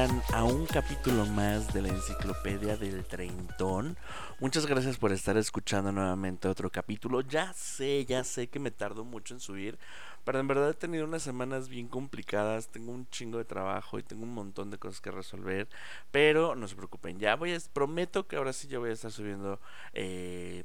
[0.00, 3.98] A un capítulo más de la enciclopedia del treintón.
[4.38, 7.20] Muchas gracias por estar escuchando nuevamente otro capítulo.
[7.20, 9.78] Ya sé, ya sé que me tardo mucho en subir,
[10.24, 12.68] pero en verdad he tenido unas semanas bien complicadas.
[12.68, 15.68] Tengo un chingo de trabajo y tengo un montón de cosas que resolver.
[16.10, 19.12] Pero no se preocupen, ya voy a, prometo que ahora sí yo voy a estar
[19.12, 19.60] subiendo
[19.92, 20.64] eh,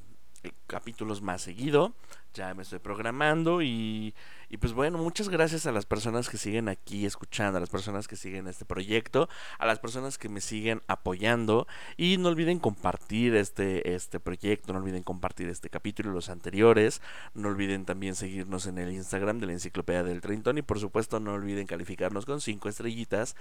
[0.68, 1.94] capítulos más seguido.
[2.34, 4.14] Ya me estoy programando y,
[4.50, 8.10] y, pues bueno, muchas gracias a las personas que siguen aquí escuchando, a las personas
[8.10, 13.36] que siguen este proyecto, a las personas que me siguen apoyando y no olviden compartir
[13.36, 17.02] este, este proyecto, no olviden compartir este capítulo y los anteriores,
[17.34, 21.22] no olviden también seguirnos en el Instagram de la Enciclopedia del Treintón y por supuesto
[21.22, 23.38] no olviden calificarnos con 5 estrellitas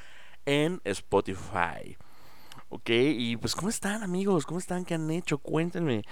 [0.47, 1.97] en Spotify.
[2.77, 4.47] Ok, y pues ¿cómo están amigos?
[4.47, 4.85] ¿Cómo están?
[4.85, 5.39] ¿Qué han hecho?
[5.39, 6.03] Cuéntenme.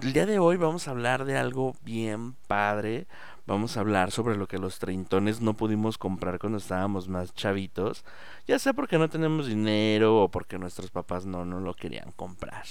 [0.00, 3.08] El día de hoy vamos a hablar de algo bien padre.
[3.48, 8.04] Vamos a hablar sobre lo que los treintones no pudimos comprar cuando estábamos más chavitos.
[8.46, 12.64] Ya sea porque no tenemos dinero o porque nuestros papás no nos lo querían comprar.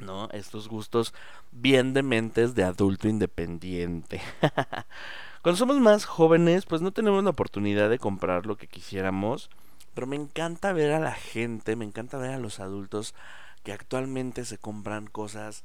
[0.00, 0.28] ¿No?
[0.30, 1.14] Estos gustos
[1.52, 4.20] bien dementes de adulto independiente.
[5.42, 9.48] cuando somos más jóvenes, pues no tenemos la oportunidad de comprar lo que quisiéramos
[9.94, 13.14] pero me encanta ver a la gente, me encanta ver a los adultos
[13.62, 15.64] que actualmente se compran cosas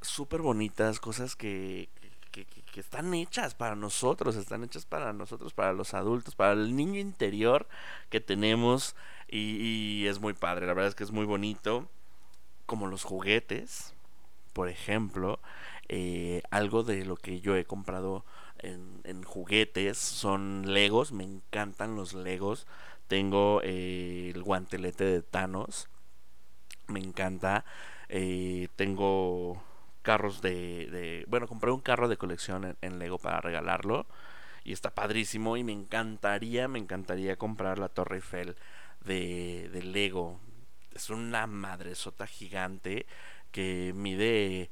[0.00, 1.88] súper bonitas, cosas que,
[2.30, 2.46] que,
[2.78, 7.66] están hechas para nosotros, están hechas para nosotros, para los adultos, para el niño interior
[8.08, 8.94] que tenemos
[9.26, 11.88] y, y es muy padre, la verdad es que es muy bonito,
[12.66, 13.94] como los juguetes,
[14.52, 15.40] por ejemplo,
[15.88, 18.24] eh, algo de lo que yo he comprado
[18.58, 22.66] en, en juguetes son legos, me encantan los legos,
[23.08, 25.88] tengo eh, el guantelete de Thanos.
[26.86, 27.64] Me encanta.
[28.08, 29.62] Eh, tengo
[30.02, 34.06] carros de, Bueno, compré un carro de colección en, Lego para regalarlo.
[34.64, 35.56] Y está padrísimo.
[35.56, 38.56] Y me encantaría, me encantaría comprar la Torre Eiffel
[39.04, 40.38] de, de Lego.
[40.94, 43.06] Es una madresota gigante
[43.50, 44.70] que mide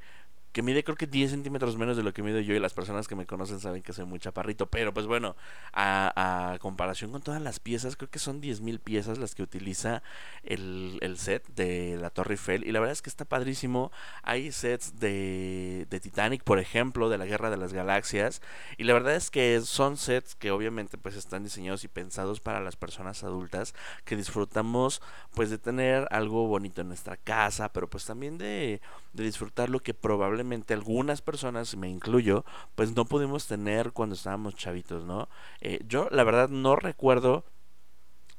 [0.56, 3.08] que mide creo que 10 centímetros menos de lo que mido yo y las personas
[3.08, 5.36] que me conocen saben que soy muy chaparrito, pero pues bueno,
[5.74, 10.02] a, comparación con todas las piezas, creo que son 10.000 piezas las que utiliza
[10.44, 14.98] el, set de la Torre Eiffel y la verdad es que está padrísimo, hay sets
[14.98, 18.40] de, de Titanic, por ejemplo, de la Guerra de las Galaxias
[18.78, 22.62] y la verdad es que son sets que obviamente pues están diseñados y pensados para
[22.62, 23.74] las personas adultas
[24.06, 25.02] que disfrutamos
[25.34, 28.80] pues de tener algo bonito en nuestra casa, pero pues también de,
[29.12, 34.54] de disfrutar lo que probablemente algunas personas, me incluyo, pues no pudimos tener cuando estábamos
[34.54, 35.28] chavitos, ¿no?
[35.60, 37.44] Eh, yo la verdad no recuerdo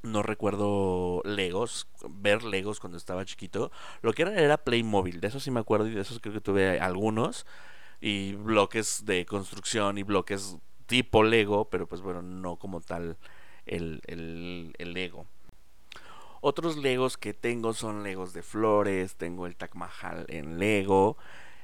[0.03, 3.72] no recuerdo Legos, ver Legos cuando estaba chiquito.
[4.01, 6.41] Lo que era era Playmobil, de eso sí me acuerdo y de esos creo que
[6.41, 7.45] tuve algunos.
[8.00, 13.18] Y bloques de construcción y bloques tipo Lego, pero pues bueno, no como tal
[13.66, 15.25] el, el, el Lego.
[16.41, 21.18] Otros Legos que tengo son Legos de flores, tengo el Taj Mahal en Lego,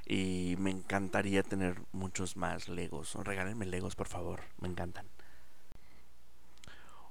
[0.05, 3.15] y me encantaría tener muchos más Legos.
[3.15, 4.41] Regálenme Legos, por favor.
[4.59, 5.07] Me encantan.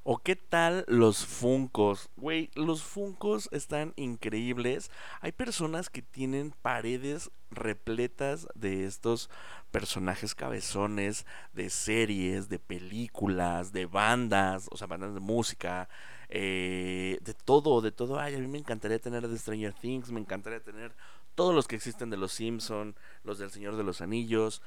[0.04, 2.10] ¿O qué tal los Funcos?
[2.16, 4.90] Güey, los Funcos están increíbles.
[5.20, 9.30] Hay personas que tienen paredes repletas de estos
[9.70, 15.88] personajes cabezones, de series, de películas, de bandas, o sea, bandas de música,
[16.28, 18.18] eh, de todo, de todo.
[18.18, 20.92] Ay, a mí me encantaría tener de Stranger Things, me encantaría tener
[21.34, 24.62] todos los que existen de los Simpson, los del Señor de los Anillos.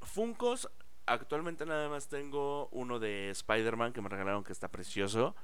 [0.00, 0.70] Funcos,
[1.06, 5.34] actualmente nada más tengo uno de Spider-Man que me regalaron que está precioso,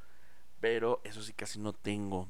[0.60, 2.28] pero eso sí casi no tengo.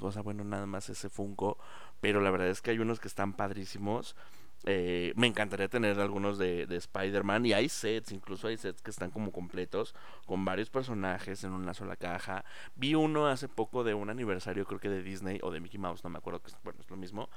[0.00, 1.58] O sea, bueno, nada más ese Funko,
[2.00, 4.16] pero la verdad es que hay unos que están padrísimos.
[4.64, 8.90] Eh, me encantaría tener algunos de, de Spider-Man y hay sets, incluso hay sets que
[8.90, 9.94] están como completos
[10.26, 12.44] con varios personajes en una sola caja.
[12.76, 16.04] Vi uno hace poco de un aniversario, creo que de Disney o de Mickey Mouse,
[16.04, 17.28] no me acuerdo, que bueno, es lo mismo,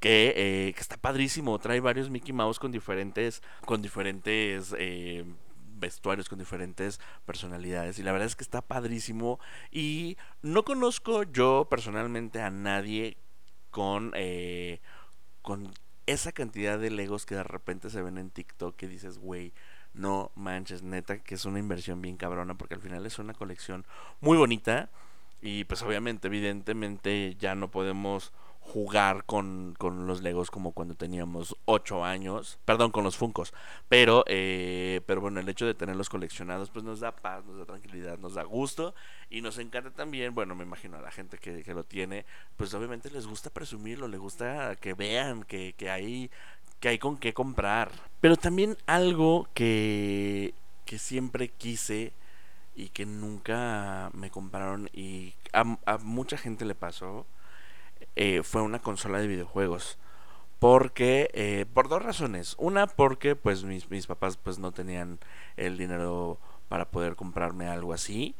[0.00, 1.58] que, eh, que está padrísimo.
[1.58, 5.24] Trae varios Mickey Mouse con diferentes, con diferentes eh,
[5.78, 7.98] vestuarios, con diferentes personalidades.
[7.98, 9.40] Y la verdad es que está padrísimo.
[9.70, 13.16] Y no conozco yo personalmente a nadie
[13.70, 14.80] con, eh,
[15.42, 15.72] con
[16.08, 19.52] esa cantidad de Legos que de repente se ven en TikTok que dices, güey,
[19.92, 23.84] no manches, neta, que es una inversión bien cabrona, porque al final es una colección
[24.20, 24.88] muy bonita.
[25.42, 28.32] Y pues obviamente, evidentemente, ya no podemos
[28.72, 33.54] jugar con, con, los Legos como cuando teníamos 8 años, perdón, con los Funcos,
[33.88, 37.64] pero, eh, pero bueno, el hecho de tenerlos coleccionados pues nos da paz, nos da
[37.64, 38.94] tranquilidad, nos da gusto
[39.30, 42.26] y nos encanta también, bueno, me imagino a la gente que, que lo tiene,
[42.56, 46.30] pues obviamente les gusta presumirlo, les gusta que vean que, que hay
[46.80, 47.90] que hay con qué comprar.
[48.20, 50.54] Pero también algo que
[50.88, 52.12] que siempre quise
[52.74, 55.64] y que nunca me compraron y a,
[55.98, 57.26] mucha gente le pasó
[58.20, 59.96] eh, fue una consola de videojuegos
[60.58, 65.20] porque eh, por dos razones una porque pues mis, mis papás pues no tenían
[65.56, 68.34] el dinero para poder comprarme algo así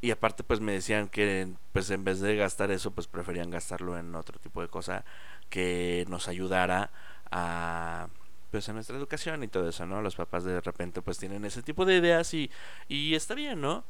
[0.00, 3.98] y aparte pues me decían que pues en vez de gastar eso pues preferían gastarlo
[3.98, 5.04] en otro tipo de cosa
[5.50, 6.92] que nos ayudara
[7.32, 8.06] a
[8.52, 10.00] pues a nuestra educación y todo eso, ¿no?
[10.02, 12.48] Los papás de repente pues tienen ese tipo de ideas y,
[12.86, 13.82] y está bien, ¿no?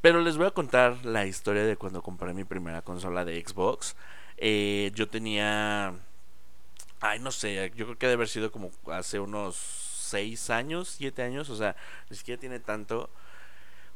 [0.00, 3.96] Pero les voy a contar la historia de cuando compré mi primera consola de Xbox.
[4.36, 5.94] Eh, yo tenía,
[7.00, 11.22] ay no sé, yo creo que debe haber sido como hace unos 6 años, 7
[11.22, 11.76] años, o sea,
[12.10, 13.10] ni siquiera tiene tanto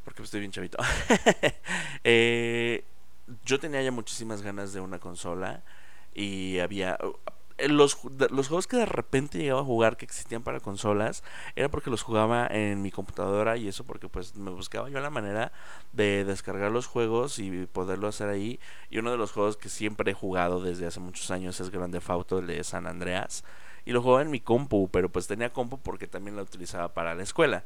[0.04, 0.78] porque estoy bien chavito.
[2.04, 2.84] Eh,
[3.44, 5.64] yo tenía ya muchísimas ganas de una consola
[6.14, 6.96] y había
[7.58, 7.98] los,
[8.30, 11.24] los juegos que de repente llegaba a jugar que existían para consolas
[11.54, 15.10] era porque los jugaba en mi computadora y eso porque pues me buscaba yo la
[15.10, 15.52] manera
[15.92, 18.60] de descargar los juegos y poderlo hacer ahí
[18.90, 22.00] y uno de los juegos que siempre he jugado desde hace muchos años es Grande
[22.06, 23.42] Auto el de San Andreas
[23.86, 27.14] y lo jugaba en mi compu pero pues tenía compu porque también la utilizaba para
[27.14, 27.64] la escuela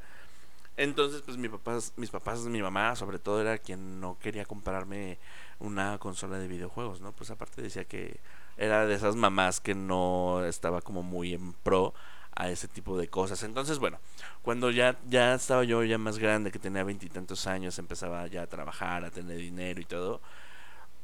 [0.81, 5.19] entonces, pues mis papás, mis papás, mi mamá sobre todo era quien no quería comprarme
[5.59, 7.13] una consola de videojuegos, ¿no?
[7.13, 8.19] Pues aparte decía que
[8.61, 11.95] era de esas mamás que no estaba como muy en pro
[12.37, 13.43] a ese tipo de cosas.
[13.43, 13.99] Entonces, bueno,
[14.43, 18.47] cuando ya, ya estaba yo ya más grande, que tenía veintitantos años, empezaba ya a
[18.47, 20.21] trabajar, a tener dinero y todo,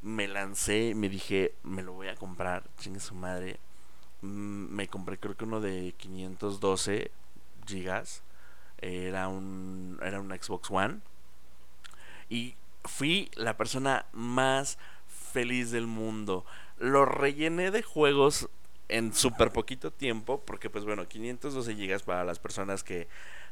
[0.03, 3.59] me lancé, me dije, me lo voy a comprar, chingue su madre.
[4.20, 7.11] Mm, me compré creo que uno de 512
[7.67, 8.23] gigas
[8.79, 11.00] era un, era un Xbox One.
[12.29, 12.55] Y
[12.85, 14.79] fui la persona más
[15.32, 16.44] feliz del mundo.
[16.78, 18.49] Lo rellené de juegos
[18.88, 23.08] en súper poquito tiempo, porque pues bueno, 512 gigas para las personas que,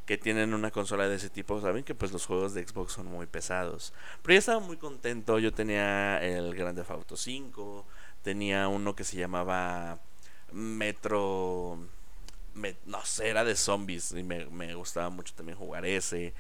[0.06, 3.06] que tienen una consola de ese tipo, saben que pues los juegos de Xbox son
[3.06, 3.92] muy pesados.
[4.22, 7.86] Pero yo estaba muy contento, yo tenía el Grand Theft Auto 5,
[8.22, 9.98] tenía uno que se llamaba
[10.52, 11.78] Metro
[12.86, 16.34] no sé, era de zombies y me, gustaba mucho también jugar ese.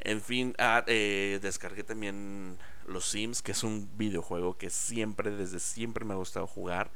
[0.00, 5.60] En fin, ah, eh, descargué también Los Sims, que es un videojuego que siempre, desde
[5.60, 6.90] siempre me ha gustado jugar.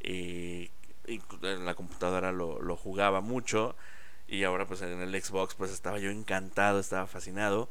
[0.00, 0.70] Eh,
[1.06, 3.74] en la computadora lo, jugaba mucho
[4.26, 7.68] y ahora pues en el Xbox pues estaba yo encantado, estaba fascinado.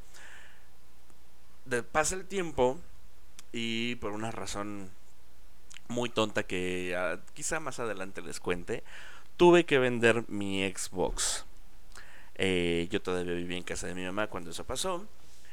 [1.66, 2.80] De, pasa el tiempo
[3.52, 4.90] y por una razón
[5.88, 8.84] muy tonta que ah, quizá más adelante les cuente,
[9.38, 11.46] tuve que vender mi Xbox.
[12.36, 15.08] Eh, yo todavía vivía en casa de mi mamá cuando eso pasó.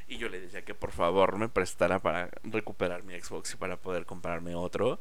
[0.07, 3.77] Y yo le decía que por favor me prestara para recuperar mi Xbox y para
[3.77, 4.99] poder comprarme otro.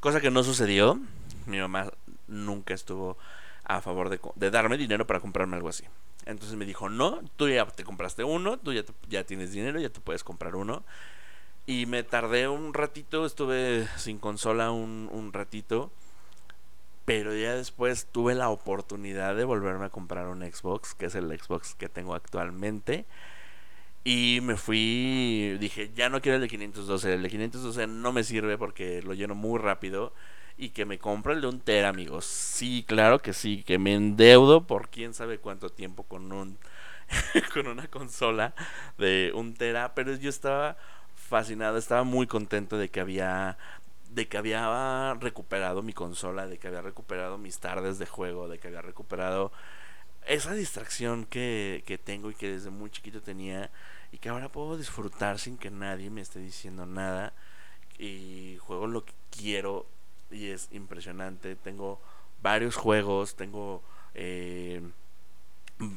[0.00, 1.00] Cosa que no sucedió.
[1.46, 1.92] Mi mamá
[2.26, 3.16] nunca estuvo
[3.64, 5.84] a favor de, darme dinero para comprarme algo así.
[6.26, 9.90] Entonces me dijo, no, tú ya te compraste uno, tú ya, ya tienes dinero, ya
[9.90, 10.82] te puedes comprar uno.
[11.66, 15.92] Y me tardé un ratito, estuve sin consola un, un ratito.
[17.04, 21.36] Pero ya después tuve la oportunidad de volverme a comprar un Xbox, que es el
[21.38, 23.06] Xbox que tengo actualmente.
[24.04, 28.24] Y me fui, dije, ya no quiero el de 512, el de 512 no me
[28.24, 30.12] sirve porque lo lleno muy rápido.
[30.58, 32.24] Y que me compro el de un tera, amigos.
[32.26, 36.58] Sí, claro que sí, que me endeudo por quién sabe cuánto tiempo con un
[37.54, 38.54] con una consola
[38.98, 39.94] de un tera.
[39.94, 40.76] Pero yo estaba
[41.14, 43.56] fascinado, estaba muy contento de que había
[44.10, 48.58] de que había recuperado mi consola, de que había recuperado mis tardes de juego, de
[48.58, 49.52] que había recuperado
[50.26, 53.70] esa distracción que, que tengo y que desde muy chiquito tenía
[54.12, 57.32] y que ahora puedo disfrutar sin que nadie me esté diciendo nada
[57.98, 59.86] y juego lo que quiero
[60.30, 61.56] y es impresionante.
[61.56, 62.00] Tengo
[62.42, 63.82] varios juegos, tengo
[64.14, 64.82] eh,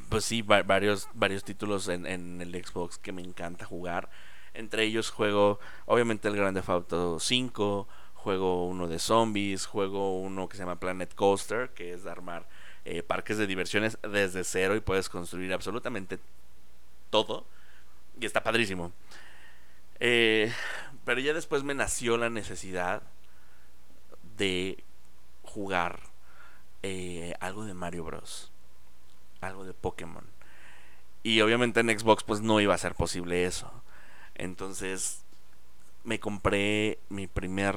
[0.08, 4.08] pues sí, varios, varios títulos en, en el Xbox que me encanta jugar.
[4.54, 10.56] Entre ellos juego obviamente el Grande Auto 5, juego uno de zombies, juego uno que
[10.56, 12.48] se llama Planet Coaster, que es de armar
[12.86, 16.18] eh, parques de diversiones desde cero y puedes construir absolutamente
[17.10, 17.44] todo.
[18.20, 18.92] Y está padrísimo.
[20.00, 20.52] Eh,
[21.04, 23.02] pero ya después me nació la necesidad
[24.36, 24.82] de
[25.42, 26.00] jugar
[26.82, 28.50] eh, algo de Mario Bros.
[29.40, 30.24] Algo de Pokémon.
[31.22, 33.70] Y obviamente en Xbox pues no iba a ser posible eso.
[34.34, 35.24] Entonces
[36.04, 37.76] me compré mi primer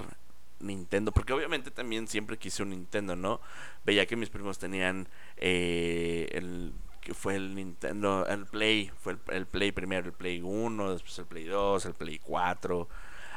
[0.59, 3.39] Nintendo, porque obviamente también siempre quise un Nintendo, ¿no?
[3.85, 6.73] Veía que mis primos tenían eh, el
[7.13, 11.45] fue el Nintendo, el Play, fue el, Play primero, el Play 1, después el Play
[11.45, 12.87] 2, el Play 4,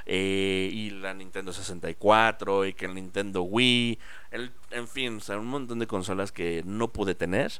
[0.06, 3.98] eh, y la Nintendo 64, y que el Nintendo Wii,
[4.30, 7.52] el, en fin, o sea, un montón de consolas que no pude tener,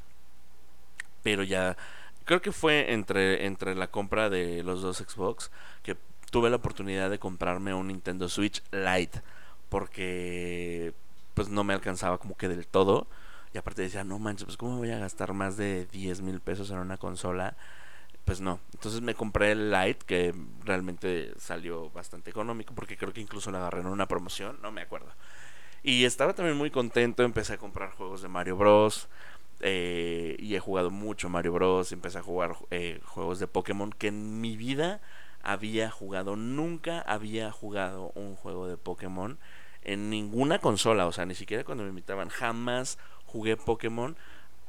[1.22, 1.76] pero ya
[2.24, 5.50] creo que fue entre, entre la compra de los dos Xbox
[5.82, 5.96] que
[6.30, 9.20] tuve la oportunidad de comprarme un Nintendo Switch Lite
[9.68, 10.92] porque
[11.34, 13.06] pues no me alcanzaba como que del todo
[13.52, 16.70] y aparte decía, no manches, pues cómo voy a gastar más de 10 mil pesos
[16.70, 17.56] en una consola.
[18.24, 23.20] Pues no, entonces me compré el Lite que realmente salió bastante económico porque creo que
[23.20, 25.12] incluso lo agarré en una promoción, no me acuerdo.
[25.82, 29.08] Y estaba también muy contento, empecé a comprar juegos de Mario Bros.
[29.60, 31.92] Eh, y he jugado mucho Mario Bros.
[31.92, 35.00] Empecé a jugar eh, juegos de Pokémon que en mi vida
[35.42, 36.36] había jugado.
[36.36, 39.38] Nunca había jugado un juego de Pokémon
[39.82, 41.06] en ninguna consola.
[41.06, 42.28] O sea, ni siquiera cuando me invitaban.
[42.28, 42.98] Jamás
[43.32, 44.16] jugué Pokémon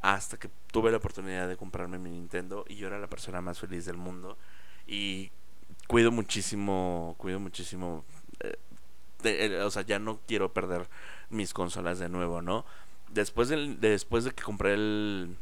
[0.01, 2.65] hasta que tuve la oportunidad de comprarme mi Nintendo.
[2.67, 4.37] Y yo era la persona más feliz del mundo.
[4.87, 5.31] Y
[5.87, 8.03] cuido muchísimo, cuido muchísimo.
[9.23, 10.89] Eh, o sea, ya no quiero perder
[11.29, 12.65] mis consolas de nuevo, ¿no?
[13.13, 15.37] después, de, después de que compré el,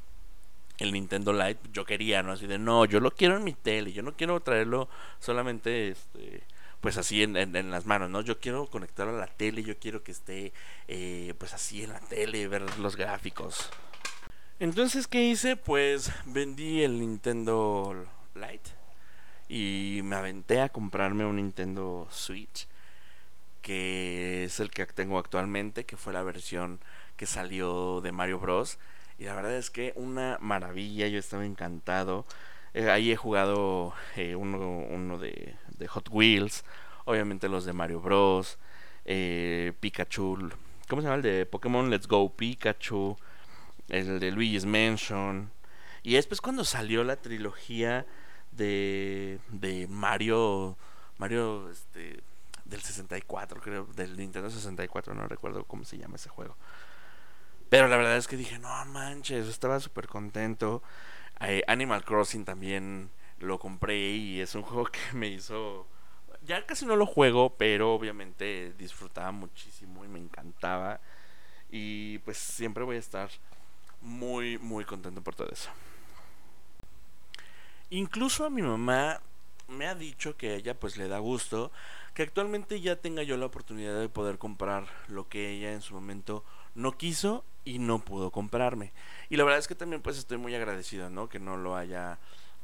[0.78, 2.34] el Nintendo Lite, yo quería, ¿no?
[2.34, 6.44] Así de, no, yo lo quiero en mi tele, yo no quiero traerlo solamente, este,
[6.82, 8.22] pues así en, en, las manos, ¿no?
[8.22, 10.52] Yo quiero conectarlo a la tele, yo quiero que esté,
[10.88, 13.70] eh, pues así en la tele, ver los gráficos.
[14.60, 15.56] Entonces, ¿qué hice?
[15.56, 18.72] Pues vendí el Nintendo Lite
[19.48, 22.68] y me aventé a comprarme un Nintendo Switch,
[23.62, 26.80] que es el que tengo actualmente, que fue la versión
[27.16, 28.80] que salió de Mario Bros.
[29.20, 32.26] Y la verdad es que una maravilla, yo estaba encantado.
[32.74, 35.56] Eh, ahí he jugado eh, uno, uno de,
[35.88, 36.64] Hot Wheels,
[37.06, 38.58] obviamente los de Mario Bros.
[39.06, 40.52] Eh, Pikachu,
[40.88, 43.18] ¿cómo se llama el de Pokémon Let's Go Pikachu?
[43.90, 45.52] El de Luigi's Mansion.
[46.04, 48.06] Y después cuando salió la trilogía
[48.52, 50.78] de, de Mario,
[51.18, 52.22] Mario este,
[52.66, 56.56] del 64, creo, del Nintendo 64, no recuerdo cómo se llama ese juego.
[57.70, 60.84] Pero la verdad es que dije, no manches, estaba súper contento.
[61.40, 63.10] Eh, Animal Crossing también
[63.42, 65.88] lo compré y es un juego que me hizo...
[66.44, 71.00] Ya casi no lo juego, pero obviamente disfrutaba muchísimo y me encantaba.
[71.70, 73.30] Y pues siempre voy a estar
[74.02, 75.70] muy, muy contento por todo eso.
[77.92, 79.22] Incluso a mi mamá
[79.68, 81.72] me ha dicho que a ella pues le da gusto
[82.14, 85.94] que actualmente ya tenga yo la oportunidad de poder comprar lo que ella en su
[85.94, 86.44] momento
[86.76, 88.92] no quiso y no pudo comprarme.
[89.30, 91.30] Y la verdad es que también pues estoy muy agradecido, ¿no?
[91.30, 92.20] Que no lo haya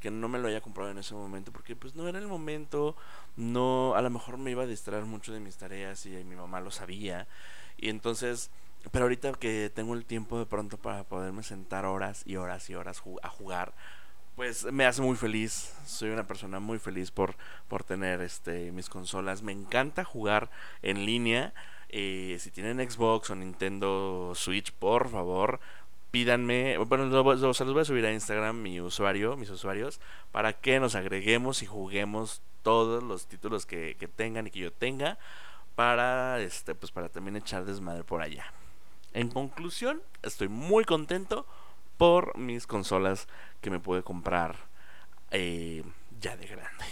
[0.07, 2.95] que no me lo haya comprado en ese momento porque pues no era el momento,
[3.35, 6.61] no a lo mejor me iba a distraer mucho de mis tareas y mi mamá
[6.61, 7.27] lo sabía.
[7.75, 8.49] Y entonces,
[8.91, 12.75] pero ahorita que tengo el tiempo de pronto para poderme sentar horas y horas y
[12.75, 13.73] horas a jugar,
[14.37, 15.73] pues me hace muy feliz.
[15.85, 17.35] Soy una persona muy feliz por
[17.67, 19.41] por tener este mis consolas.
[19.41, 20.49] Me encanta jugar
[20.83, 21.53] en línea
[21.89, 25.59] eh, si tienen Xbox o Nintendo Switch, por favor,
[26.11, 27.05] pídanme, bueno,
[27.53, 29.99] se los voy a subir a Instagram mi usuario, mis usuarios,
[30.31, 34.71] para que nos agreguemos y juguemos todos los títulos que, que tengan y que yo
[34.71, 35.17] tenga
[35.75, 38.51] para este pues para también echar desmadre por allá.
[39.13, 41.45] En conclusión, estoy muy contento
[41.97, 43.27] por mis consolas
[43.61, 44.55] que me pude comprar
[45.31, 45.83] eh,
[46.19, 46.85] ya de grande.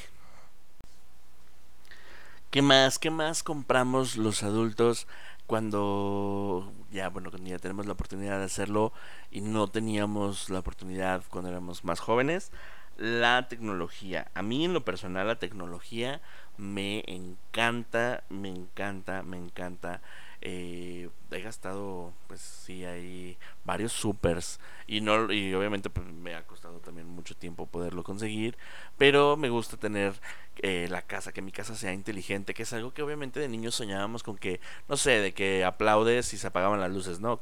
[2.52, 3.00] ¿Qué más?
[3.00, 5.08] ¿Qué más compramos los adultos
[5.48, 8.94] cuando ya bueno cuando ya tenemos la oportunidad de hacerlo
[9.32, 12.52] y no teníamos la oportunidad cuando éramos más jóvenes?
[12.98, 14.32] La tecnología.
[14.34, 16.22] A mí en lo personal la tecnología
[16.58, 20.02] me encanta, me encanta, me encanta.
[20.42, 26.46] Eh, he gastado, pues sí, hay varios supers y no y obviamente pues, me ha
[26.46, 28.58] costado también mucho tiempo poderlo conseguir,
[28.98, 30.14] pero me gusta tener
[30.58, 33.76] eh, la casa, que mi casa sea inteligente, que es algo que obviamente de niños
[33.76, 37.40] soñábamos con que, no sé, de que aplaudes y se apagaban las luces, ¿no?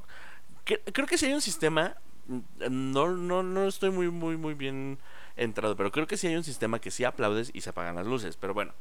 [0.65, 1.97] creo que si hay un sistema,
[2.27, 4.97] mm, no, no, no estoy muy, muy, muy bien
[5.35, 8.07] entrado, pero creo que si hay un sistema que sí aplaudes y se apagan las
[8.07, 8.73] luces, pero bueno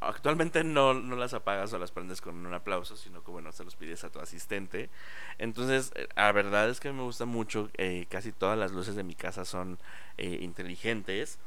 [0.00, 3.64] actualmente no, no las apagas o las prendes con un aplauso, sino que bueno, se
[3.64, 4.90] los pides a tu asistente.
[5.38, 9.04] Entonces, eh, la verdad es que me gusta mucho, eh, casi todas las luces de
[9.04, 9.78] mi casa son
[10.16, 11.38] eh, inteligentes.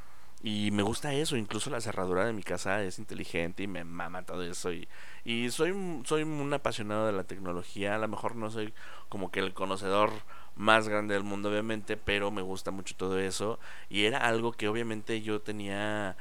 [0.45, 4.23] Y me gusta eso, incluso la cerradura de mi casa es inteligente y me mama
[4.23, 4.73] todo eso.
[4.73, 4.89] Y,
[5.23, 5.73] y soy,
[6.05, 7.95] soy un apasionado de la tecnología.
[7.95, 8.73] A lo mejor no soy
[9.07, 10.11] como que el conocedor
[10.55, 13.57] más grande del mundo, obviamente, pero me gusta mucho todo eso.
[13.89, 16.17] Y era algo que obviamente yo tenía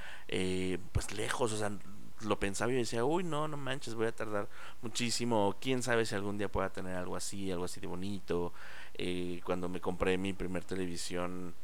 [0.93, 1.73] pues lejos, o sea,
[2.25, 4.49] lo pensaba y decía, uy, no, no manches, voy a tardar
[4.83, 5.57] muchísimo.
[5.61, 8.53] Quién sabe si algún día pueda tener algo así, algo así de bonito.
[8.95, 11.55] Eh, cuando me compré mi primer televisión,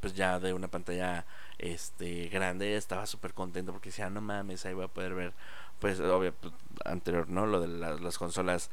[0.00, 1.26] pues ya de una pantalla
[1.58, 5.32] este grande, estaba súper contento porque decía, no mames, ahí voy a poder ver,
[5.80, 6.52] pues, obvio, pues,
[6.84, 7.46] anterior, ¿no?
[7.46, 8.70] Lo de las consolas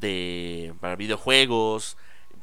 [0.00, 1.96] de para videojuegos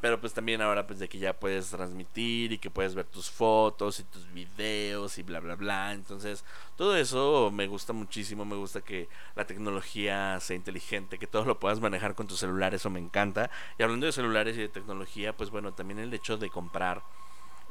[0.05, 3.31] pero pues también ahora pues de que ya puedes transmitir y que puedes ver tus
[3.31, 5.93] fotos y tus videos y bla bla bla.
[5.93, 6.45] Entonces,
[6.75, 11.59] todo eso me gusta muchísimo, me gusta que la tecnología sea inteligente, que todo lo
[11.59, 13.49] puedas manejar con tu celular, eso me encanta.
[13.79, 17.01] Y hablando de celulares y de tecnología, pues bueno, también el hecho de comprar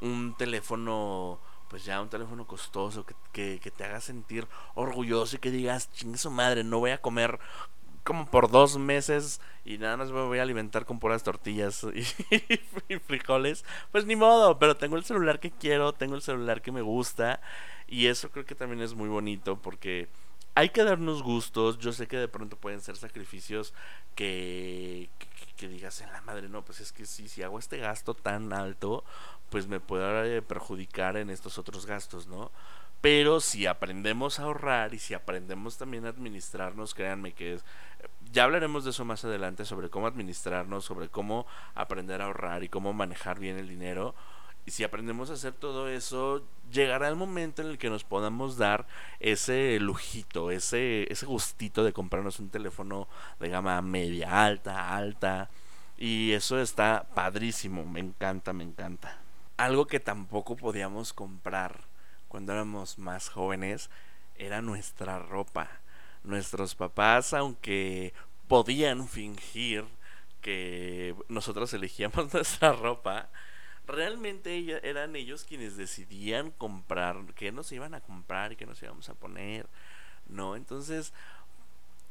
[0.01, 1.39] un teléfono
[1.69, 6.17] pues ya un teléfono costoso que, que, te haga sentir orgulloso y que digas, chingue
[6.17, 7.39] su madre, no voy a comer
[8.05, 12.95] como por dos meses y nada más me voy a alimentar con puras tortillas y,
[12.99, 16.83] frijoles, pues ni modo, pero tengo el celular que quiero, tengo el celular que me
[16.83, 17.41] gusta
[17.87, 20.07] y eso creo que también es muy bonito porque
[20.53, 23.73] hay que darnos gustos, yo sé que de pronto pueden ser sacrificios
[24.13, 25.09] que,
[25.57, 28.53] que, digas en la madre, no, pues es que si, si hago este gasto tan
[28.53, 29.03] alto,
[29.49, 32.51] pues me puede perjudicar en estos otros gastos, ¿no?
[33.01, 37.65] Pero si aprendemos a ahorrar y si aprendemos también a administrarnos, créanme que es,
[38.31, 42.69] ya hablaremos de eso más adelante, sobre cómo administrarnos, sobre cómo aprender a ahorrar y
[42.69, 44.15] cómo manejar bien el dinero.
[44.65, 48.57] Y si aprendemos a hacer todo eso, llegará el momento en el que nos podamos
[48.57, 48.87] dar
[49.19, 53.07] ese lujito, ese, ese gustito de comprarnos un teléfono
[53.39, 55.51] de gama media, alta, alta.
[55.97, 59.19] Y eso está padrísimo, me encanta, me encanta.
[59.57, 61.81] Algo que tampoco podíamos comprar
[62.35, 63.89] cuando éramos más jóvenes
[64.35, 65.69] era nuestra ropa
[66.25, 68.13] nuestros papás, aunque
[68.49, 69.85] podían fingir
[70.41, 73.29] que nosotros elegíamos nuestra ropa,
[73.87, 79.07] realmente eran ellos quienes decidían comprar, qué nos iban a comprar y qué nos íbamos
[79.07, 79.65] a poner,
[80.27, 80.57] ¿no?
[80.57, 81.13] Entonces,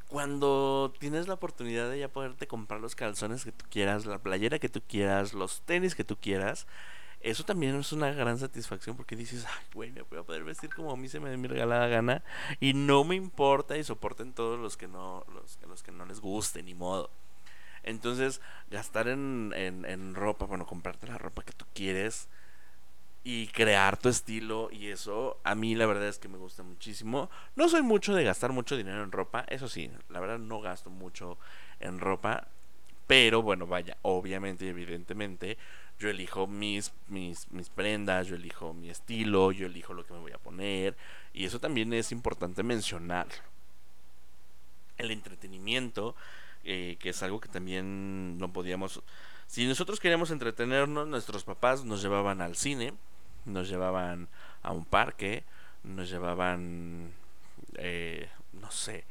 [0.08, 4.58] cuando tienes la oportunidad de ya poderte comprar los calzones que tú quieras, la playera
[4.58, 6.66] que tú quieras, los tenis que tú quieras,
[7.24, 10.72] eso también es una gran satisfacción porque dices, ay, güey, me voy a poder vestir
[10.74, 12.22] como a mí se me dé mi regalada gana
[12.60, 16.20] y no me importa y soporten todos los que no, los, los que no les
[16.20, 17.10] guste, ni modo.
[17.82, 22.28] Entonces, gastar en, en, en ropa, bueno, comprarte la ropa que tú quieres
[23.24, 27.30] y crear tu estilo y eso, a mí la verdad es que me gusta muchísimo.
[27.56, 30.90] No soy mucho de gastar mucho dinero en ropa, eso sí, la verdad no gasto
[30.90, 31.38] mucho
[31.80, 32.48] en ropa,
[33.06, 35.56] pero bueno, vaya, obviamente y evidentemente
[35.98, 40.20] yo elijo mis, mis, mis prendas, yo elijo mi estilo, yo elijo lo que me
[40.20, 40.96] voy a poner.
[41.32, 43.26] Y eso también es importante mencionar.
[44.98, 46.14] El entretenimiento,
[46.64, 49.02] eh, que es algo que también no podíamos...
[49.46, 52.94] Si nosotros queríamos entretenernos, nuestros papás nos llevaban al cine,
[53.44, 54.28] nos llevaban
[54.62, 55.44] a un parque,
[55.84, 57.12] nos llevaban,
[57.74, 59.04] eh, no sé,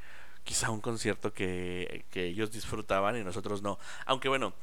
[0.43, 3.77] quizá un concierto que, que ellos disfrutaban y nosotros no.
[4.05, 4.53] Aunque bueno,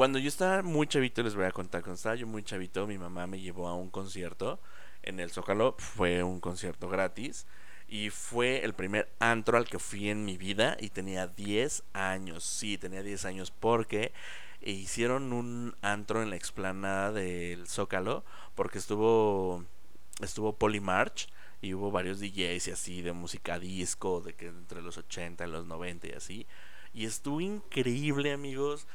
[0.00, 2.96] cuando yo estaba muy chavito, les voy a contar, cuando estaba yo muy chavito, mi
[2.96, 4.58] mamá me llevó a un concierto
[5.02, 7.46] en el Zócalo, fue un concierto gratis
[7.86, 12.44] y fue el primer antro al que fui en mi vida y tenía 10 años,
[12.44, 14.14] sí, tenía 10 años porque
[14.62, 19.66] hicieron un antro en la explanada del Zócalo porque estuvo
[20.22, 21.28] estuvo Polymarch
[21.60, 25.50] y hubo varios DJs y así de música disco de que entre los 80 y
[25.50, 26.46] los 90 y así
[26.94, 28.86] y estuvo increíble amigos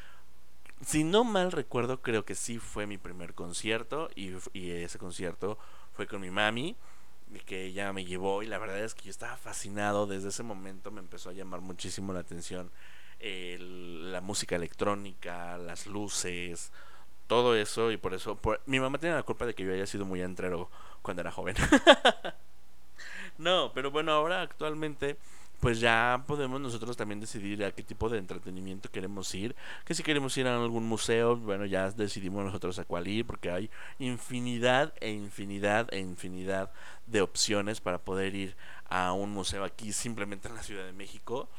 [0.86, 5.58] si no mal recuerdo, creo que sí fue mi primer concierto y, ese concierto
[5.94, 6.76] fue con mi mami,
[7.46, 10.92] que ella me llevó y la verdad es que yo estaba fascinado, desde ese momento
[10.92, 12.72] me empezó a llamar muchísimo la atención
[13.20, 16.72] la música electrónica, las luces,
[17.28, 20.06] todo eso y por eso mi mamá tiene la culpa de que yo haya sido
[20.06, 20.70] muy entrero
[21.02, 21.56] cuando era joven.
[23.38, 25.18] no, pero bueno, ahora actualmente
[25.66, 29.56] pues ya podemos nosotros también decidir a qué tipo de entretenimiento queremos ir.
[29.84, 33.50] Que si queremos ir a algún museo, bueno, ya decidimos nosotros a cuál ir, porque
[33.50, 36.72] hay infinidad e infinidad e infinidad
[37.08, 38.56] de opciones para poder ir
[38.88, 41.50] a un museo aquí simplemente en la Ciudad de México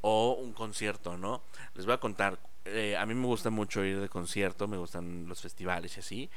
[0.00, 1.42] o un concierto, ¿no?
[1.74, 5.26] Les voy a contar, eh, a mí me gusta mucho ir de concierto, me gustan
[5.26, 6.30] los festivales y así.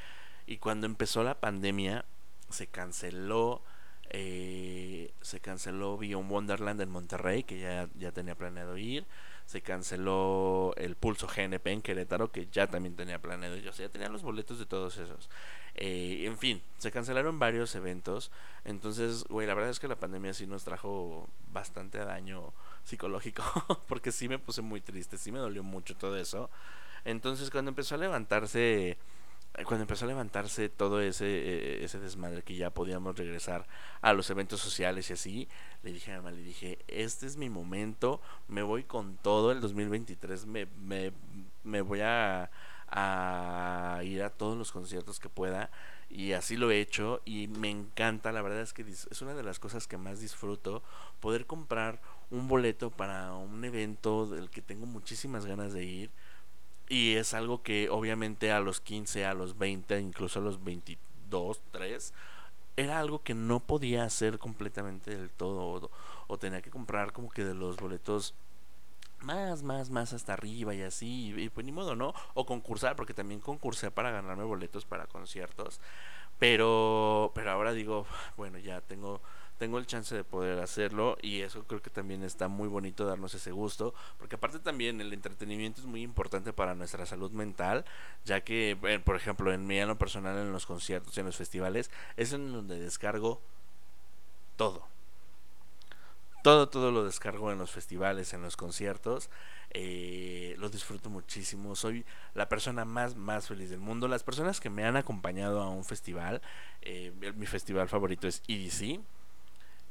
[0.48, 2.06] Y cuando empezó la pandemia,
[2.50, 3.62] se canceló
[4.10, 9.06] eh, se canceló Beyond Wonderland en Monterrey, que ya, ya tenía planeado ir.
[9.46, 13.68] Se canceló el Pulso GNP en Querétaro, que ya también tenía planeado ir.
[13.68, 15.30] O sea, ya tenía los boletos de todos esos.
[15.76, 18.32] Eh, en fin, se cancelaron varios eventos.
[18.66, 23.44] Entonces, güey, la verdad es que la pandemia sí nos trajo bastante daño psicológico.
[23.88, 26.50] porque sí me puse muy triste, sí me dolió mucho todo eso.
[27.06, 28.98] Entonces, cuando empezó a levantarse
[29.66, 33.68] cuando empezó a levantarse todo ese, eh, ese desmadre que ya podíamos regresar
[34.02, 35.50] a los eventos sociales y así,
[35.84, 39.62] le dije a mamá, le dije, este es mi momento, me voy con todo, el
[39.62, 41.12] 2023 me, me,
[41.64, 42.50] me voy a,
[42.88, 45.70] a ir a todos los conciertos que pueda
[46.10, 49.44] y así lo he hecho y me encanta, la verdad es que es una de
[49.44, 50.82] las cosas que más disfruto,
[51.20, 56.12] poder comprar un boleto para un evento del que tengo muchísimas ganas de ir
[56.90, 61.62] Y es algo que obviamente a los 15, a los 20, incluso a los 22,
[61.72, 62.14] 3,
[62.78, 65.90] era algo que no podía hacer completamente del todo.
[66.28, 68.34] O, tenía que comprar como que de los boletos
[69.22, 71.34] más, más, más hasta arriba y así.
[71.38, 72.14] Y pues ni modo, ¿no?
[72.34, 75.80] O concursar, porque también concursé para ganarme boletos para conciertos.
[76.40, 79.22] Pero, pero ahora digo, bueno, ya tengo
[79.60, 83.36] tengo el chance de poder hacerlo y eso creo que también está muy bonito darnos
[83.36, 87.86] ese gusto, porque aparte también el entretenimiento es muy importante para nuestra salud mental,
[88.24, 91.36] ya que, eh, por ejemplo, en mi ano personal, en los conciertos y en los
[91.36, 93.42] festivales, es en donde descargo
[94.56, 94.88] todo.
[96.42, 99.30] Todo, todo lo descargo en los festivales, en los conciertos.
[99.72, 101.76] Eh, lo disfruto muchísimo.
[101.76, 104.08] Soy la persona más, más feliz del mundo.
[104.08, 106.42] Las personas que me han acompañado a un festival,
[106.82, 109.02] eh, mi festival favorito es EDC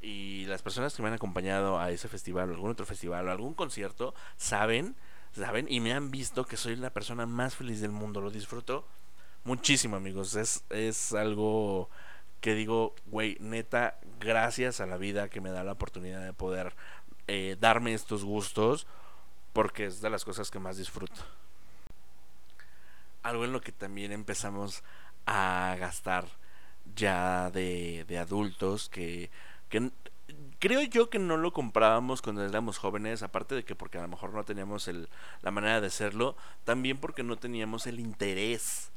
[0.00, 3.32] y las personas que me han acompañado a ese festival o algún otro festival o
[3.32, 4.94] algún concierto saben,
[5.32, 8.20] saben y me han visto que soy la persona más feliz del mundo.
[8.20, 8.84] Lo disfruto
[9.44, 10.34] muchísimo, amigos.
[10.36, 11.88] Es, es algo
[12.40, 16.74] que digo, güey, neta, gracias a la vida que me da la oportunidad de poder
[17.26, 18.86] eh, darme estos gustos
[19.52, 21.20] porque es de las cosas que más disfruto.
[23.22, 24.84] Algo en lo que también empezamos
[25.26, 26.26] a gastar
[26.94, 29.30] ya de, de adultos que
[29.68, 29.90] que
[30.58, 34.08] creo yo que no lo comprábamos cuando éramos jóvenes, aparte de que porque a lo
[34.08, 35.08] mejor no teníamos el,
[35.42, 38.90] la manera de hacerlo, también porque no teníamos el interés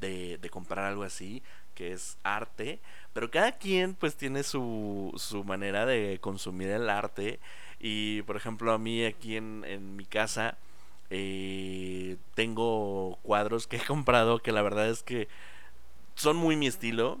[0.00, 1.42] de, de comprar algo así,
[1.74, 2.80] que es arte,
[3.12, 7.40] pero cada quien pues tiene su, su manera de consumir el arte.
[7.80, 10.58] Y por ejemplo a mí aquí en, en mi casa
[11.10, 15.28] eh, tengo cuadros que he comprado que la verdad es que
[16.14, 17.20] son muy mi estilo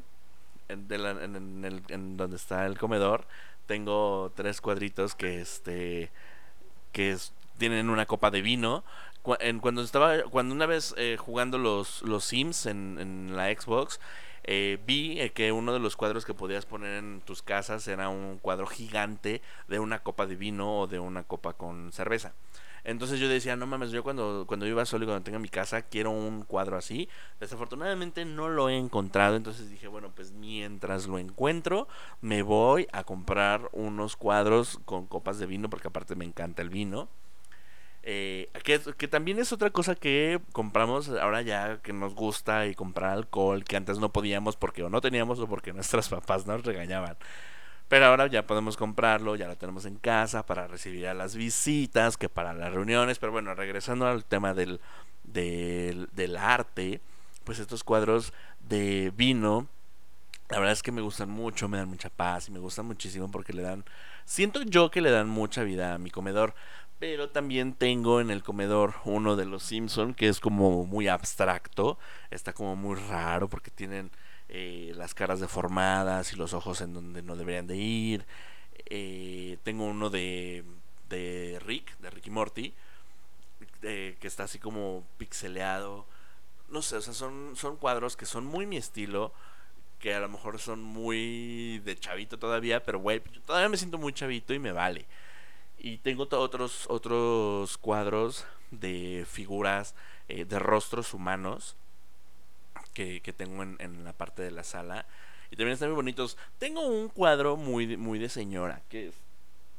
[0.68, 3.26] en, el, en donde está el comedor
[3.68, 6.10] tengo tres cuadritos que este
[6.90, 7.16] que
[7.58, 8.82] tienen una copa de vino.
[9.40, 14.00] En, cuando estaba cuando una vez eh, jugando los los Sims en, en la Xbox
[14.44, 18.08] eh, vi eh, que uno de los cuadros que podías poner en tus casas era
[18.08, 22.32] un cuadro gigante de una copa de vino o de una copa con cerveza
[22.88, 25.82] entonces yo decía, no mames, yo cuando, cuando viva solo y cuando tenga mi casa
[25.82, 27.06] quiero un cuadro así.
[27.38, 31.86] Desafortunadamente no lo he encontrado, entonces dije, bueno, pues mientras lo encuentro,
[32.22, 36.70] me voy a comprar unos cuadros con copas de vino, porque aparte me encanta el
[36.70, 37.10] vino.
[38.04, 42.74] Eh, que, que, también es otra cosa que compramos ahora ya que nos gusta y
[42.74, 46.64] comprar alcohol que antes no podíamos porque o no teníamos o porque nuestras papás nos
[46.64, 47.18] regañaban.
[47.88, 52.18] Pero ahora ya podemos comprarlo, ya lo tenemos en casa para recibir a las visitas,
[52.18, 53.18] que para las reuniones.
[53.18, 54.80] Pero bueno, regresando al tema del,
[55.24, 57.00] del, arte,
[57.44, 58.34] pues estos cuadros
[58.68, 59.68] de vino,
[60.50, 63.30] la verdad es que me gustan mucho, me dan mucha paz y me gustan muchísimo
[63.30, 63.84] porque le dan,
[64.26, 66.54] siento yo que le dan mucha vida a mi comedor.
[66.98, 71.96] Pero también tengo en el comedor uno de los Simpson que es como muy abstracto,
[72.30, 74.10] está como muy raro porque tienen
[74.48, 78.26] eh, las caras deformadas y los ojos en donde no deberían de ir.
[78.86, 80.64] Eh, tengo uno de,
[81.08, 82.74] de Rick, de Ricky Morty,
[83.80, 86.06] que está así como pixeleado.
[86.68, 89.32] No sé, o sea, son, son cuadros que son muy mi estilo,
[89.98, 94.12] que a lo mejor son muy de chavito todavía, pero güey, todavía me siento muy
[94.12, 95.06] chavito y me vale.
[95.78, 99.94] Y tengo otros, otros cuadros de figuras,
[100.28, 101.76] eh, de rostros humanos
[103.20, 105.06] que, tengo en, la parte de la sala.
[105.50, 106.36] Y también están muy bonitos.
[106.58, 109.14] Tengo un cuadro muy, muy de señora, que es,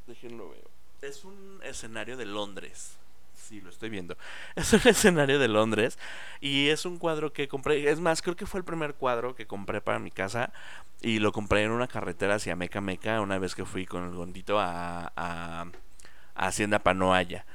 [0.07, 0.63] déjenlo ver.
[1.01, 2.97] Es un escenario de Londres.
[3.35, 4.15] Sí, lo estoy viendo.
[4.55, 5.97] Es un escenario de Londres.
[6.39, 7.89] Y es un cuadro que compré.
[7.89, 10.51] Es más, creo que fue el primer cuadro que compré para mi casa.
[11.01, 13.21] Y lo compré en una carretera hacia Meca Meca.
[13.21, 15.65] Una vez que fui con el gondito a, a,
[16.35, 17.45] Hacienda Panoaya.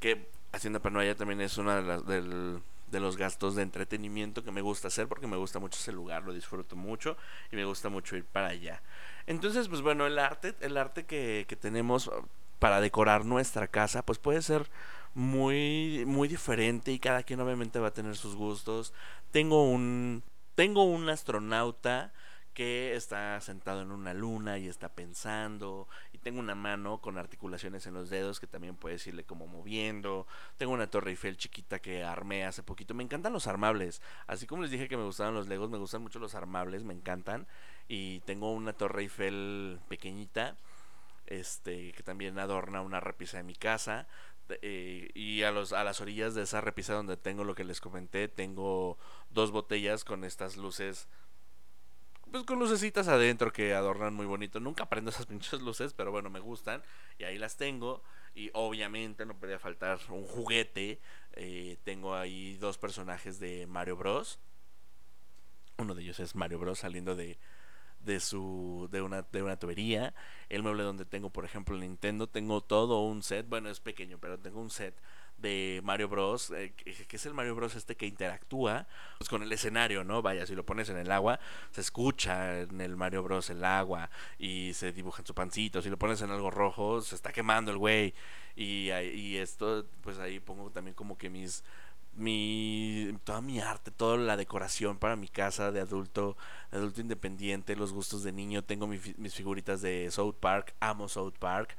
[0.00, 2.06] Que Hacienda Panoaya también es una de las.
[2.06, 5.90] Del, de los gastos de entretenimiento que me gusta hacer porque me gusta mucho ese
[5.90, 7.16] lugar, lo disfruto mucho
[7.50, 8.82] y me gusta mucho ir para allá.
[9.26, 12.10] Entonces, pues bueno, el arte, el arte que, que tenemos
[12.58, 14.70] para decorar nuestra casa, pues puede ser
[15.14, 18.92] muy, muy diferente y cada quien obviamente va a tener sus gustos.
[19.30, 20.22] Tengo un,
[20.54, 22.12] tengo un astronauta
[22.54, 25.88] que está sentado en una luna y está pensando
[26.22, 30.26] tengo una mano con articulaciones en los dedos que también puedes irle como moviendo.
[30.56, 32.94] Tengo una torre Eiffel chiquita que armé hace poquito.
[32.94, 34.00] Me encantan los armables.
[34.26, 36.94] Así como les dije que me gustaban los legos me gustan mucho los armables me
[36.94, 37.46] encantan.
[37.88, 40.56] Y tengo una torre Eiffel pequeñita
[41.26, 44.06] este que también adorna una repisa de mi casa.
[44.60, 47.80] Eh, y a los a las orillas de esa repisa donde tengo lo que les
[47.80, 48.98] comenté tengo
[49.30, 51.08] dos botellas con estas luces
[52.32, 54.58] pues con lucecitas adentro que adornan muy bonito.
[54.58, 56.82] Nunca prendo esas pinches luces, pero bueno, me gustan.
[57.18, 58.02] Y ahí las tengo.
[58.34, 61.00] Y obviamente no podía faltar un juguete
[61.34, 64.38] Eh, tengo ahí dos personajes de Mario Bros.
[65.78, 67.38] Uno de ellos es Mario Bros saliendo de,
[68.00, 70.14] de su de una de una tubería
[70.48, 74.38] el mueble donde tengo por ejemplo Nintendo tengo todo un set bueno es pequeño pero
[74.38, 74.94] tengo un set
[75.42, 78.86] de Mario Bros eh, que, es el Mario Bros este que interactúa
[79.18, 81.38] pues, con el escenario no vaya si lo pones en el agua
[81.72, 85.82] se escucha en el Mario Bros el agua y se dibuja en su pancito.
[85.82, 88.14] Si lo pones en algo rojo se está quemando el güey.
[88.54, 91.64] Y, y esto pues ahí pongo también como que mis
[92.14, 96.36] mi toda mi arte, toda la decoración para mi casa de adulto,
[96.70, 101.76] adulto independiente, los gustos de niño, tengo mis figuritas de South Park, amo South Park.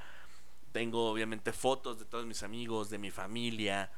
[0.74, 3.90] Tengo obviamente fotos de todos mis amigos, de mi familia.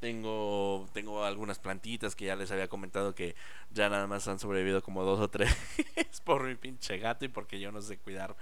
[0.00, 3.36] Tengo tengo algunas plantitas que ya les había comentado que
[3.70, 5.54] ya nada más han sobrevivido como dos o tres
[6.24, 8.34] por mi pinche gato y porque yo no sé cuidar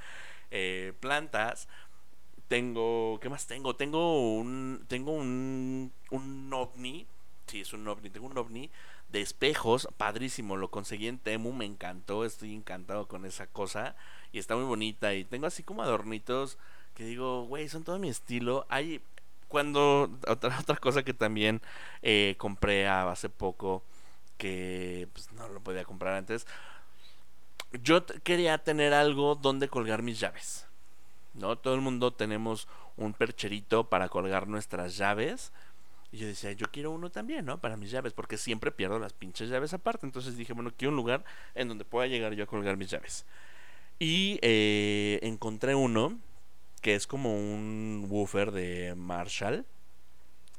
[0.52, 1.68] eh, plantas
[2.48, 3.76] tengo, ¿qué más tengo?
[3.76, 7.07] Tengo un, tengo un, un ovni,
[7.46, 8.70] sí, es un ovni, tengo un ovni
[9.11, 13.96] de espejos, padrísimo, lo conseguí en Temu, me encantó, estoy encantado con esa cosa
[14.33, 16.59] y está muy bonita y tengo así como adornitos
[16.98, 18.66] que digo, güey, son todo mi estilo.
[18.68, 19.00] Hay,
[19.46, 21.62] cuando, otra, otra cosa que también
[22.02, 23.84] eh, compré hace poco,
[24.37, 26.44] que pues, no lo podía comprar antes,
[27.84, 30.66] yo quería tener algo donde colgar mis llaves.
[31.34, 31.56] ¿no?
[31.56, 35.52] Todo el mundo tenemos un percherito para colgar nuestras llaves.
[36.11, 37.58] Y yo decía, yo quiero uno también, ¿no?
[37.58, 40.04] Para mis llaves, porque siempre pierdo las pinches llaves aparte.
[40.04, 43.24] Entonces dije, bueno, quiero un lugar en donde pueda llegar yo a colgar mis llaves.
[44.00, 46.18] Y eh, encontré uno
[46.80, 49.66] que es como un woofer de Marshall,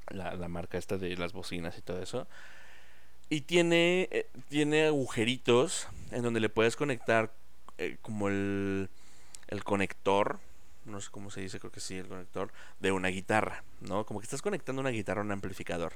[0.09, 2.27] la, marca esta de las bocinas y todo eso.
[3.29, 7.31] Y tiene, eh, tiene agujeritos en donde le puedes conectar
[7.77, 8.89] eh, como el,
[9.47, 10.39] el conector
[10.85, 14.05] no sé cómo se dice, creo que sí, el conector de una guitarra, ¿no?
[14.05, 15.93] Como que estás conectando una guitarra a un amplificador.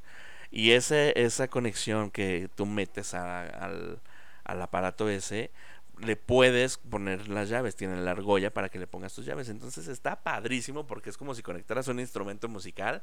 [0.51, 3.99] Y ese, esa conexión que tú metes al,
[4.43, 5.51] al aparato ese,
[5.99, 9.49] le puedes poner las llaves, tiene la argolla para que le pongas tus llaves.
[9.49, 13.01] Entonces está padrísimo porque es como si conectaras un instrumento musical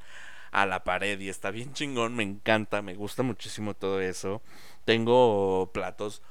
[0.51, 4.43] a la pared y está bien chingón, me encanta, me gusta muchísimo todo eso.
[4.85, 6.23] Tengo platos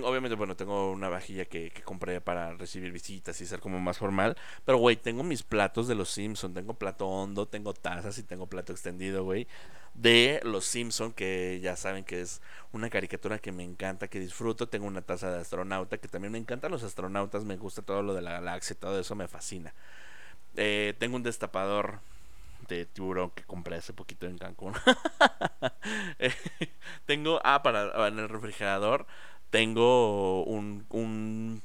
[0.00, 4.36] obviamente, bueno, tengo una vajilla que, compré para recibir visitas y ser como más formal.
[4.64, 6.54] Pero, güey, tengo mis platos de los Simpsons.
[6.54, 9.46] Tengo plato hondo, tengo tazas y tengo plato extendido, güey.
[9.94, 12.40] De los Simpsons, que ya saben que es
[12.72, 14.68] una caricatura que me encanta, que disfruto.
[14.68, 17.44] Tengo una taza de astronauta, que también me encantan los astronautas.
[17.44, 19.74] Me gusta todo lo de la galaxia todo eso me fascina.
[20.56, 22.00] Eh, tengo un destapador
[22.68, 24.74] de tiburón que compré hace poquito en Cancún.
[26.18, 26.32] Eh,
[27.06, 29.06] tengo, ah, para en el refrigerador
[29.52, 31.62] tengo un, un,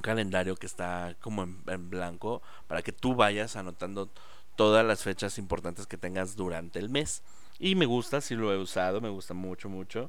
[0.00, 4.08] calendario que está como en, blanco para que tú vayas anotando
[4.54, 7.22] todas las fechas importantes que tengas durante el mes.
[7.58, 10.08] Y me gusta, si lo he usado, me gusta mucho, mucho.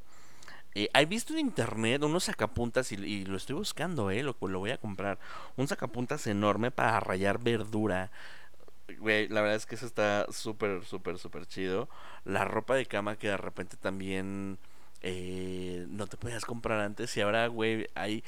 [0.76, 4.70] Eh, he visto en internet unos sacapuntas y, lo estoy buscando, eh, lo, lo voy
[4.70, 5.18] a comprar.
[5.58, 8.12] Un sacapuntas enorme para rayar verdura.
[8.88, 11.90] la verdad es que eso está súper, súper, súper chido.
[12.26, 14.60] La ropa de cama que de repente también
[15.08, 18.24] eh, no te podías comprar antes y ahora, güey, hay...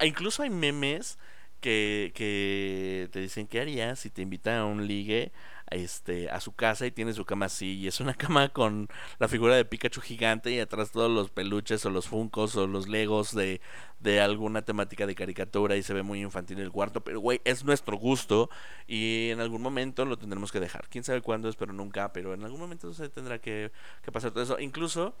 [0.00, 1.18] Incluso hay memes
[1.60, 5.32] que, que te dicen qué harías si te invitan a un ligue
[5.70, 7.76] este, a su casa y tiene su cama así.
[7.78, 8.88] Y es una cama con
[9.20, 12.88] la figura de Pikachu gigante y atrás todos los peluches o los funcos o los
[12.88, 13.60] legos de,
[14.00, 17.02] de alguna temática de caricatura y se ve muy infantil el cuarto.
[17.02, 18.50] Pero, güey, es nuestro gusto
[18.88, 20.88] y en algún momento lo tendremos que dejar.
[20.88, 23.70] Quién sabe cuándo, espero nunca, pero en algún momento se tendrá que,
[24.02, 24.58] que pasar todo eso.
[24.58, 25.14] Incluso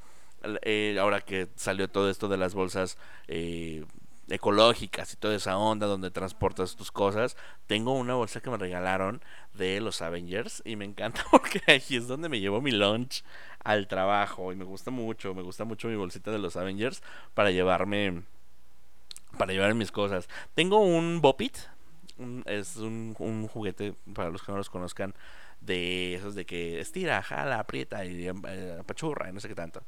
[0.62, 3.84] eh, ahora que salió todo esto de las bolsas eh,
[4.28, 9.22] ecológicas y toda esa onda donde transportas tus cosas, tengo una bolsa que me regalaron
[9.54, 13.24] de los Avengers y me encanta porque ahí es donde me llevo mi lunch
[13.64, 17.02] al trabajo y me gusta mucho, me gusta mucho mi bolsita de los Avengers
[17.34, 18.22] para llevarme
[19.36, 20.28] para llevar mis cosas.
[20.54, 21.56] Tengo un Bopit,
[22.46, 25.14] es un, un, juguete para los que no los conozcan
[25.60, 29.82] de esos de que estira, jala, aprieta y eh, apachurra y no sé qué tanto.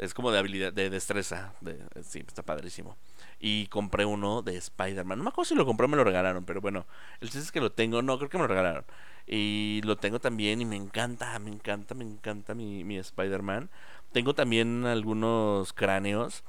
[0.00, 1.52] Es como de habilidad, de destreza.
[1.60, 2.96] De, sí, está padrísimo.
[3.38, 5.18] Y compré uno de Spider-Man.
[5.18, 6.86] No me acuerdo si lo compré o me lo regalaron, pero bueno,
[7.20, 8.00] el chiste es que lo tengo.
[8.00, 8.86] No, creo que me lo regalaron.
[9.26, 13.68] Y lo tengo también y me encanta, me encanta, me encanta mi, mi Spider-Man.
[14.10, 16.44] Tengo también algunos cráneos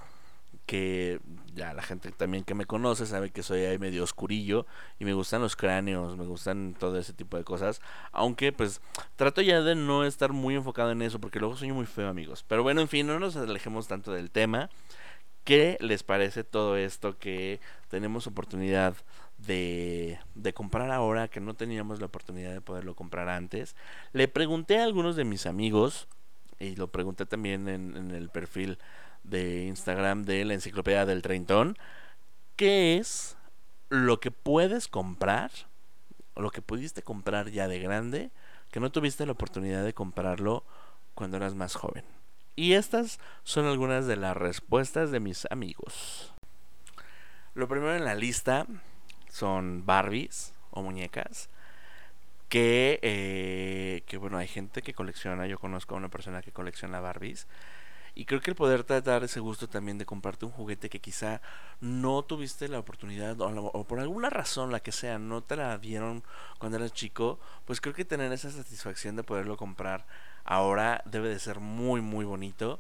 [0.72, 1.20] que
[1.54, 4.66] ya la gente también que me conoce sabe que soy ahí medio oscurillo
[5.00, 7.82] y me gustan los cráneos, me gustan todo ese tipo de cosas,
[8.14, 8.80] aunque pues
[9.18, 12.46] trato ya de no estar muy enfocado en eso porque luego soy muy feo amigos.
[12.48, 14.70] Pero bueno, en fin, no nos alejemos tanto del tema.
[15.44, 18.96] ¿Qué les parece todo esto que tenemos oportunidad
[19.40, 23.76] de, de comprar ahora que no teníamos la oportunidad de poderlo comprar antes.
[24.14, 26.08] Le pregunté a algunos de mis amigos
[26.60, 28.78] y lo pregunté también en, en el perfil
[29.24, 31.78] de Instagram de la enciclopedia del treintón,
[32.56, 33.38] ¿qué es
[33.90, 35.52] lo que puedes comprar,
[36.36, 38.32] lo que pudiste comprar ya de grande,
[38.72, 40.64] que no tuviste la oportunidad de comprarlo
[41.14, 42.04] cuando eras más joven?
[42.56, 46.34] Y estas son algunas de las respuestas de mis amigos.
[47.54, 48.66] Lo primero en la lista
[49.30, 51.50] son Barbies o muñecas.
[52.50, 55.48] Que, eh, que bueno, hay gente que colecciona.
[55.48, 57.48] Yo conozco a una persona que colecciona Barbies.
[58.14, 61.42] Y creo que el poder dar ese gusto también de comprarte un juguete que quizá
[61.80, 66.24] no tuviste la oportunidad o, por alguna razón, la que sea, no te la dieron
[66.60, 70.06] cuando eras chico, pues creo que tener esa satisfacción de poderlo comprar
[70.44, 72.80] ahora debe de ser muy, muy bonito.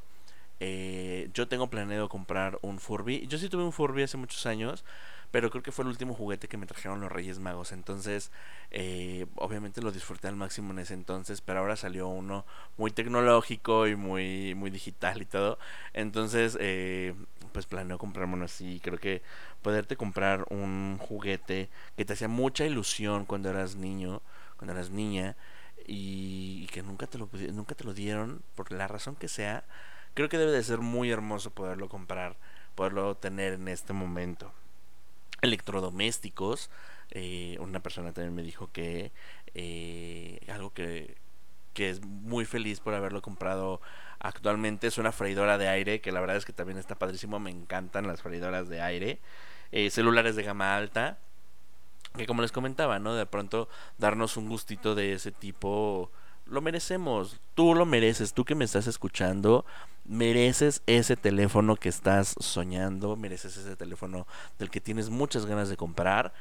[0.60, 3.26] Eh, yo tengo planeado comprar un Furby.
[3.28, 4.84] Yo sí tuve un Furby hace muchos años
[5.32, 7.72] pero creo que fue el último juguete que me trajeron los Reyes Magos.
[7.72, 8.32] Entonces,
[8.72, 12.46] eh, obviamente lo disfruté al máximo en ese entonces, pero ahora salió uno
[12.78, 15.58] muy tecnológico y muy, muy digital y todo.
[15.94, 17.15] Entonces, eh,
[17.54, 18.82] pues planeo comprarme uno así.
[18.84, 19.22] Creo que
[19.62, 24.22] poderte comprar un juguete que te hacía mucha ilusión cuando eras niño,
[24.58, 25.38] cuando eras niña,
[25.88, 29.63] y, que nunca te, lo, nunca te lo dieron, por la razón que sea,
[30.13, 32.38] creo que debe de ser muy hermoso poderlo comprar,
[32.76, 34.54] poderlo tener en este momento
[35.41, 36.69] electrodomésticos.
[37.12, 39.12] Eh, una persona también me dijo que
[39.54, 41.15] eh, algo que,
[41.73, 43.82] que es muy feliz por haberlo comprado
[44.19, 47.49] actualmente es una freidora de aire, que la verdad es que también está padrísimo, me
[47.49, 49.19] encantan las freidoras de aire.
[49.71, 51.17] Eh, celulares de gama alta,
[52.17, 53.15] que como les comentaba, ¿no?
[53.15, 56.12] De pronto darnos un gustito de ese tipo
[56.51, 57.39] lo merecemos.
[57.55, 58.33] Tú lo mereces.
[58.33, 59.65] Tú que me estás escuchando,
[60.05, 63.15] mereces ese teléfono que estás soñando.
[63.15, 64.27] Mereces ese teléfono
[64.59, 66.33] del que tienes muchas ganas de comprar.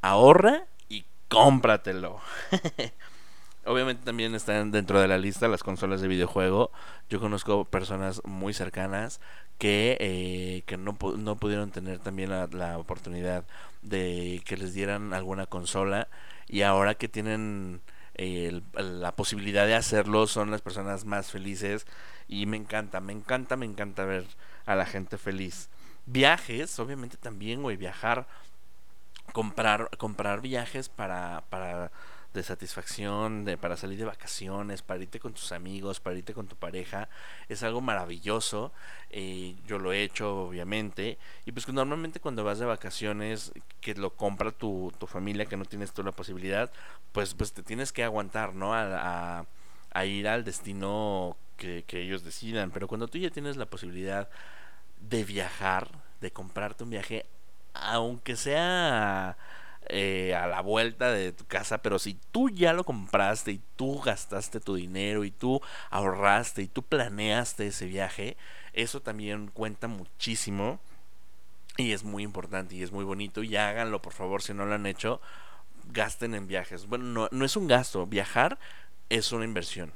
[0.00, 2.20] Ahorra y cómpratelo.
[3.64, 6.70] Obviamente también están dentro de la lista las consolas de videojuego.
[7.10, 9.20] Yo conozco personas muy cercanas
[9.58, 13.44] que, eh, que no, no, pudieron tener también la, la oportunidad
[13.82, 16.08] de que les dieran alguna consola.
[16.46, 17.82] Y ahora que tienen
[18.18, 21.86] la posibilidad de hacerlo son las personas más felices
[22.26, 24.26] y me encanta, me encanta, me encanta ver
[24.66, 25.68] a la gente feliz.
[26.06, 28.26] Viajes, obviamente también, güey, viajar,
[29.32, 31.92] comprar, comprar viajes para, para
[32.38, 36.46] de satisfacción, de, para salir de vacaciones, para irte con tus amigos, para irte con
[36.46, 37.08] tu pareja,
[37.48, 38.72] es algo maravilloso.
[39.10, 41.18] Eh, yo lo he hecho, obviamente.
[41.44, 45.64] Y pues normalmente cuando vas de vacaciones, que lo compra tu, tu familia, que no
[45.64, 46.70] tienes tú la posibilidad,
[47.12, 48.74] pues, pues te tienes que aguantar, ¿no?
[48.74, 49.44] A,
[49.92, 52.70] a, ir al destino que, que ellos decidan.
[52.70, 54.30] Pero cuando tú ya tienes la posibilidad
[55.00, 57.26] de viajar, de comprarte un viaje,
[57.74, 59.36] aunque sea
[59.86, 64.00] eh, a la vuelta de tu casa, pero si tú ya lo compraste y tú
[64.00, 65.60] gastaste tu dinero y tú
[65.90, 68.36] ahorraste y tú planeaste ese viaje,
[68.72, 70.78] eso también cuenta muchísimo
[71.76, 74.74] y es muy importante y es muy bonito y háganlo por favor si no lo
[74.74, 75.20] han hecho,
[75.92, 76.86] gasten en viajes.
[76.86, 78.58] Bueno, no, no es un gasto, viajar
[79.08, 79.92] es una inversión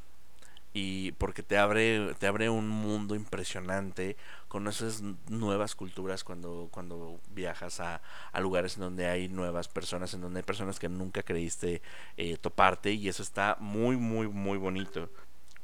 [0.74, 4.16] y porque te abre te abre un mundo impresionante
[4.52, 10.20] conoces nuevas culturas cuando cuando viajas a, a lugares en donde hay nuevas personas en
[10.20, 11.80] donde hay personas que nunca creíste
[12.18, 15.08] eh, toparte y eso está muy muy muy bonito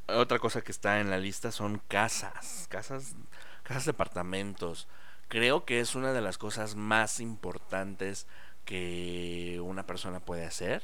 [0.07, 3.14] otra cosa que está en la lista son casas casas
[3.62, 4.88] casas departamentos
[5.29, 8.27] creo que es una de las cosas más importantes
[8.64, 10.83] que una persona puede hacer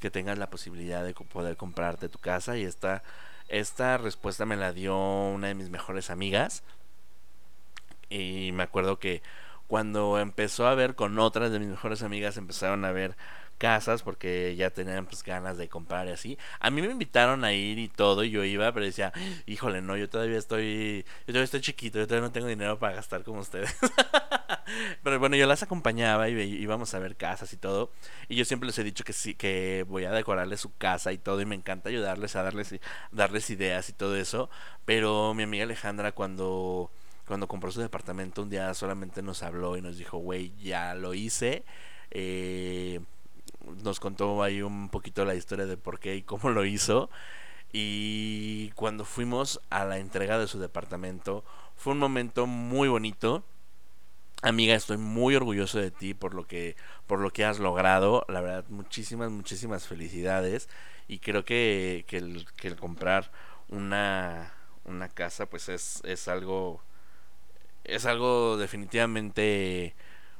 [0.00, 3.02] que tengas la posibilidad de poder comprarte tu casa y está
[3.48, 6.62] esta respuesta me la dio una de mis mejores amigas.
[8.08, 9.22] Y me acuerdo que
[9.66, 13.16] cuando empezó a ver con otras de mis mejores amigas, empezaron a ver
[13.58, 16.38] casas porque ya tenían pues ganas de comprar y así.
[16.60, 19.12] A mí me invitaron a ir y todo y yo iba, pero decía,
[19.46, 22.96] híjole, no, yo todavía estoy, yo todavía estoy chiquito, yo todavía no tengo dinero para
[22.96, 23.74] gastar como ustedes.
[25.02, 27.90] pero bueno, yo las acompañaba y íbamos a ver casas y todo.
[28.28, 31.18] Y yo siempre les he dicho que sí, que voy a decorarles su casa y
[31.18, 32.74] todo y me encanta ayudarles a darles,
[33.12, 34.50] darles ideas y todo eso.
[34.84, 36.90] Pero mi amiga Alejandra cuando
[37.26, 41.14] cuando compró su departamento un día solamente nos habló y nos dijo, güey, ya lo
[41.14, 41.64] hice.
[42.10, 43.00] Eh,
[43.82, 47.10] nos contó ahí un poquito la historia de por qué y cómo lo hizo.
[47.72, 51.44] Y cuando fuimos a la entrega de su departamento,
[51.76, 53.44] fue un momento muy bonito.
[54.42, 58.24] Amiga, estoy muy orgulloso de ti por lo que por lo que has logrado.
[58.28, 60.68] La verdad, muchísimas, muchísimas felicidades.
[61.08, 63.32] Y creo que, que, el, que comprar
[63.68, 64.54] una,
[64.84, 66.82] una casa, pues es, es algo.
[67.84, 69.94] Es algo definitivamente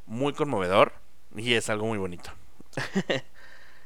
[0.06, 0.92] muy conmovedor
[1.36, 2.30] Y es algo muy bonito.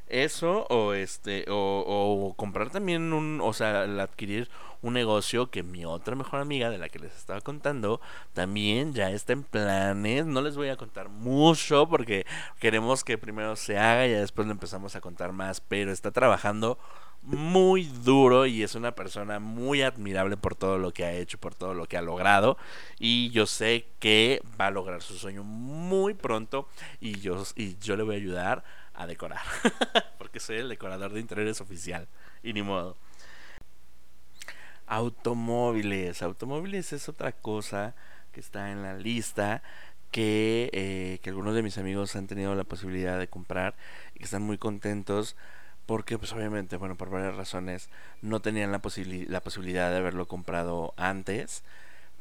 [0.07, 4.49] Eso o este o, o, comprar también un, o sea, adquirir
[4.81, 8.01] un negocio que mi otra mejor amiga de la que les estaba contando
[8.33, 10.25] también ya está en planes.
[10.25, 12.25] No les voy a contar mucho porque
[12.59, 16.79] queremos que primero se haga y después le empezamos a contar más, pero está trabajando
[17.21, 21.53] muy duro y es una persona muy admirable por todo lo que ha hecho, por
[21.53, 22.57] todo lo que ha logrado
[22.97, 26.67] y yo sé que va a lograr su sueño muy pronto
[26.99, 28.63] y yo, y yo le voy a ayudar
[28.93, 29.41] a decorar
[30.17, 32.07] porque soy el decorador de interiores oficial
[32.43, 32.97] y ni modo.
[34.87, 37.95] Automóviles, automóviles es otra cosa
[38.31, 39.61] que está en la lista
[40.11, 43.75] que, eh, que algunos de mis amigos han tenido la posibilidad de comprar
[44.15, 45.35] y que están muy contentos
[45.89, 47.89] porque pues obviamente, bueno, por varias razones
[48.21, 48.79] no tenían la,
[49.27, 51.63] la posibilidad de haberlo comprado antes,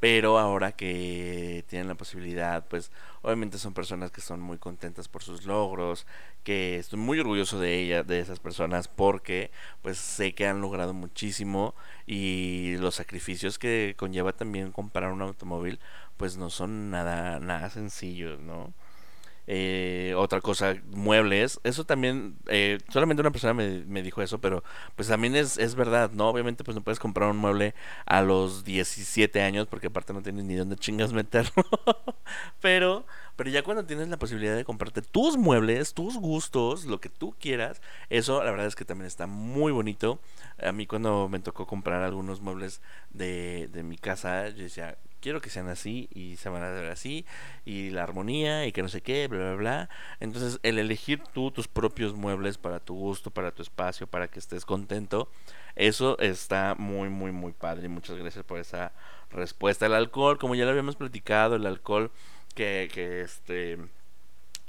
[0.00, 2.90] pero ahora que tienen la posibilidad, pues
[3.20, 6.06] obviamente son personas que son muy contentas por sus logros,
[6.44, 9.50] que estoy muy orgulloso de ellas, de esas personas, porque
[9.82, 11.74] pues sé que han logrado muchísimo
[12.06, 15.78] y los sacrificios que conlleva también comprar un automóvil,
[16.16, 18.72] pues no son nada, nada sencillos, ¿no?
[19.50, 21.58] Eh, otra cosa, muebles.
[21.64, 24.62] Eso también, eh, solamente una persona me, me, dijo eso, pero
[24.94, 26.28] pues también es, es verdad, ¿no?
[26.28, 27.74] Obviamente pues no puedes comprar un mueble
[28.04, 31.64] a los 17 años porque aparte no tienes ni dónde chingas meterlo.
[32.60, 37.08] pero, pero ya cuando tienes la posibilidad de comprarte tus muebles, tus gustos, lo que
[37.08, 37.80] tú quieras,
[38.10, 40.20] eso la verdad es que también está muy bonito.
[40.62, 44.98] A mí cuando me tocó comprar algunos muebles de, de mi casa, yo decía,
[45.28, 47.26] quiero que sean así y se van a ver así
[47.66, 49.90] y la armonía y que no sé qué, bla, bla, bla.
[50.20, 54.38] Entonces el elegir tú tus propios muebles para tu gusto, para tu espacio, para que
[54.38, 55.28] estés contento,
[55.76, 57.88] eso está muy, muy, muy padre.
[57.88, 58.92] Muchas gracias por esa
[59.30, 59.84] respuesta.
[59.84, 62.10] El alcohol, como ya lo habíamos platicado, el alcohol
[62.54, 63.76] que, que este,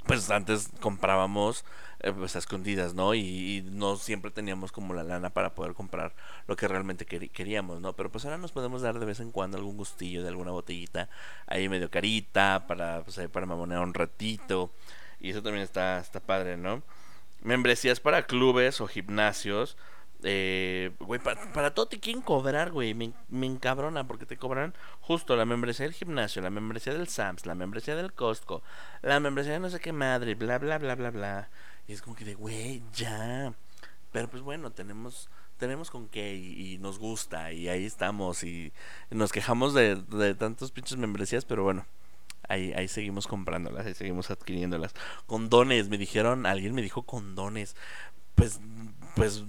[0.04, 1.64] pues antes comprábamos
[2.02, 3.14] eh, pues a escondidas, ¿no?
[3.14, 6.14] Y, no siempre teníamos como la lana para poder comprar
[6.46, 7.94] lo que realmente queríamos, ¿no?
[7.94, 11.08] Pero pues ahora nos podemos dar de vez en cuando algún gustillo de alguna botellita
[11.46, 14.70] ahí medio carita para, pues, para mamonear un ratito.
[15.20, 16.82] Y eso también está, está padre, ¿no?
[17.42, 19.76] Membresías para clubes o gimnasios
[20.22, 22.94] eh, güey, para, todo te quieren cobrar, güey.
[22.94, 27.46] Me, me, encabrona porque te cobran justo la membresía del gimnasio, la membresía del Sams,
[27.46, 28.62] la membresía del Costco,
[29.02, 31.50] la membresía de no sé qué madre, bla, bla, bla, bla, bla.
[31.90, 33.52] Y es como que de, güey, ya.
[34.12, 35.28] Pero pues bueno, tenemos
[35.58, 38.72] tenemos con qué y, nos gusta y ahí estamos y
[39.10, 41.84] nos quejamos de, de tantos pinches membresías, pero bueno,
[42.48, 44.94] ahí, ahí seguimos comprándolas, ahí seguimos adquiriéndolas.
[45.26, 47.74] Condones, me dijeron, alguien me dijo condones.
[48.36, 48.60] Pues,
[49.16, 49.42] pues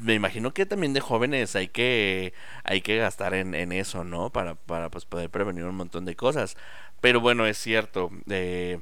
[0.00, 2.34] me imagino que también de jóvenes hay que
[2.64, 4.30] hay que gastar en, en eso, ¿no?
[4.30, 6.56] Para, para pues, poder prevenir un montón de cosas.
[7.00, 8.80] Pero bueno, es cierto, eh,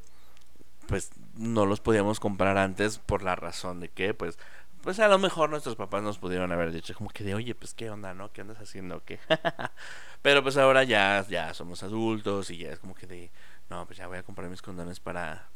[0.88, 4.38] pues no los podíamos comprar antes por la razón de que, pues,
[4.82, 7.74] pues a lo mejor nuestros papás nos pudieron haber dicho como que de, oye, pues
[7.74, 8.32] qué onda, ¿no?
[8.32, 9.04] ¿Qué andas haciendo?
[9.04, 9.18] ¿Qué?
[10.22, 13.30] Pero pues ahora ya, ya somos adultos y ya es como que de,
[13.70, 15.48] no, pues ya voy a comprar mis condones para,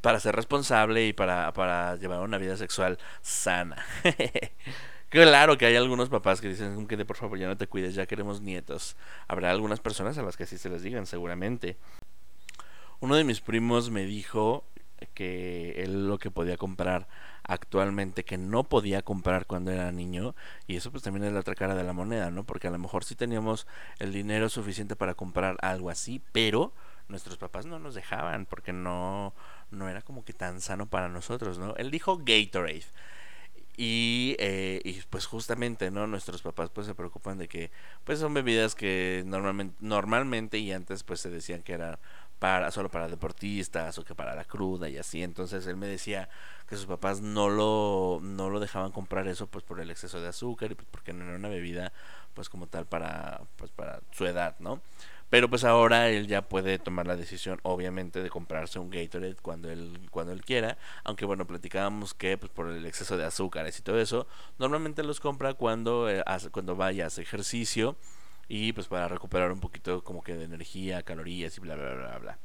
[0.00, 3.84] para ser responsable y para, para llevar una vida sexual sana.
[5.10, 8.06] Claro que hay algunos papás que dicen que por favor ya no te cuides, ya
[8.06, 8.96] queremos nietos.
[9.26, 11.76] Habrá algunas personas a las que así se les digan, seguramente.
[13.00, 14.62] Uno de mis primos me dijo
[15.14, 17.08] que él lo que podía comprar
[17.42, 20.34] actualmente que no podía comprar cuando era niño
[20.66, 22.44] y eso pues también es la otra cara de la moneda, ¿no?
[22.44, 23.66] Porque a lo mejor sí teníamos
[23.98, 26.72] el dinero suficiente para comprar algo así, pero
[27.08, 29.34] nuestros papás no nos dejaban porque no
[29.70, 31.74] no era como que tan sano para nosotros, ¿no?
[31.76, 32.84] Él dijo Gatorade.
[33.76, 36.06] Y, eh, y pues justamente, ¿no?
[36.06, 37.70] Nuestros papás pues se preocupan de que
[38.04, 41.98] pues son bebidas que normalmente, normalmente y antes pues se decían que eran
[42.40, 45.22] para solo para deportistas o que para la cruda y así.
[45.22, 46.28] Entonces él me decía
[46.68, 50.28] que sus papás no lo no lo dejaban comprar eso pues por el exceso de
[50.28, 51.92] azúcar y pues porque no era una bebida
[52.34, 54.80] pues como tal para pues para su edad, ¿no?
[55.28, 59.70] Pero pues ahora él ya puede tomar la decisión, obviamente, de comprarse un Gatorade cuando
[59.70, 60.76] él, cuando él quiera.
[61.04, 64.26] Aunque bueno, platicábamos que pues por el exceso de azúcares y todo eso,
[64.58, 67.96] normalmente los compra cuando, eh, hace, cuando vaya a hacer ejercicio
[68.52, 72.18] y pues para recuperar un poquito como que de energía, calorías y bla, bla, bla,
[72.18, 72.38] bla.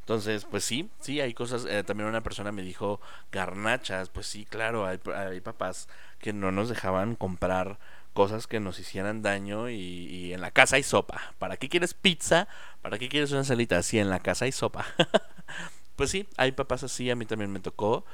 [0.00, 1.66] Entonces, pues sí, sí, hay cosas.
[1.66, 2.98] Eh, también una persona me dijo
[3.30, 4.08] garnachas.
[4.08, 5.86] Pues sí, claro, hay, hay papás
[6.18, 7.78] que no nos dejaban comprar
[8.14, 11.34] cosas que nos hicieran daño y, en la casa hay sopa.
[11.38, 12.48] ¿Para qué quieres pizza?
[12.80, 13.76] ¿Para qué quieres una salita?
[13.76, 14.86] así en la casa hay sopa.
[15.94, 18.06] pues sí, hay papás así, a mí también me tocó.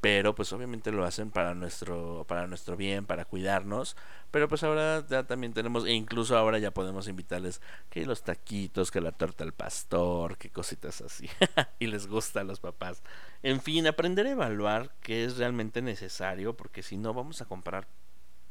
[0.00, 3.96] Pero pues obviamente lo hacen para nuestro para nuestro bien para cuidarnos
[4.30, 8.90] pero pues ahora ya también tenemos e incluso ahora ya podemos invitarles que los taquitos
[8.90, 11.28] que la torta al pastor que cositas así
[11.80, 13.02] y les gusta a los papás.
[13.42, 17.88] En fin aprender a evaluar qué es realmente necesario porque si no vamos a comprar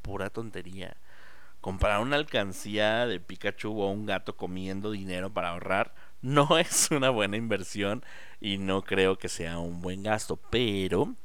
[0.02, 0.98] pura tontería.
[1.62, 7.10] Comprar una alcancía de Pikachu o un gato comiendo dinero para ahorrar no es una
[7.10, 8.04] buena inversión
[8.42, 11.16] y no creo que sea un buen gasto pero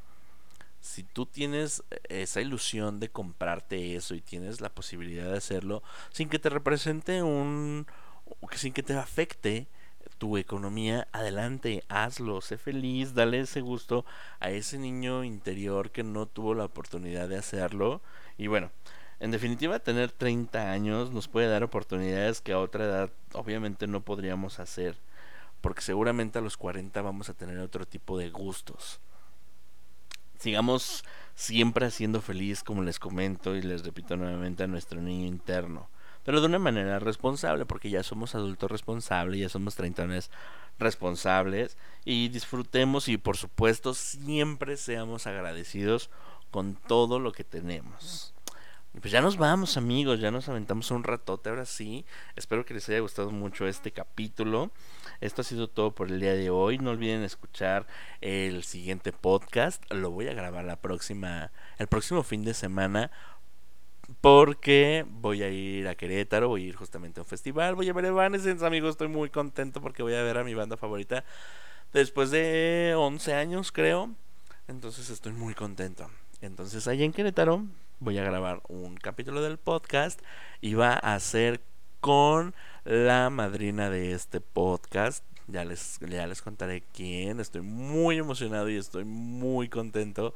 [0.85, 5.83] si tú tienes esa ilusión de comprarte eso y tienes la posibilidad de hacerlo
[6.13, 7.87] sin que te represente un
[8.53, 9.67] sin que te afecte
[10.19, 14.05] tu economía, adelante, hazlo, sé feliz, dale ese gusto
[14.41, 18.03] a ese niño interior que no tuvo la oportunidad de hacerlo.
[18.37, 18.71] Y bueno,
[19.21, 24.03] en definitiva, tener 30 años nos puede dar oportunidades que a otra edad obviamente no
[24.03, 24.97] podríamos hacer,
[25.63, 29.01] porque seguramente a los 40 vamos a tener otro tipo de gustos
[30.39, 31.05] sigamos
[31.35, 35.89] siempre haciendo feliz, como les comento y les repito nuevamente, a nuestro niño interno.
[36.25, 40.31] Pero de una manera responsable, porque ya somos adultos responsables, ya somos treintones
[40.79, 46.11] responsables y disfrutemos y por supuesto siempre seamos agradecidos
[46.51, 48.35] con todo lo que tenemos.
[49.01, 52.05] Pues ya nos vamos amigos, ya nos aventamos un ratote ahora sí.
[52.37, 54.71] Espero que les haya gustado mucho este capítulo.
[55.21, 56.79] Esto ha sido todo por el día de hoy.
[56.79, 57.87] No olviden escuchar
[58.21, 59.83] el siguiente podcast.
[59.93, 63.11] Lo voy a grabar la próxima, el próximo fin de semana.
[64.21, 67.93] Porque voy a ir a Querétaro, voy a ir justamente a un festival, voy a
[67.93, 68.91] ver Evanescence, amigos.
[68.91, 71.25] Estoy muy contento porque voy a ver a mi banda favorita
[71.93, 74.11] después de 11 años, creo.
[74.69, 76.11] Entonces estoy muy contento.
[76.41, 77.65] Entonces, allá en Querétaro
[78.01, 80.21] voy a grabar un capítulo del podcast
[80.61, 81.63] y va a ser
[82.05, 85.25] con la madrina de este podcast.
[85.47, 87.41] Ya les, ya les contaré quién.
[87.41, 90.35] Estoy muy emocionado y estoy muy contento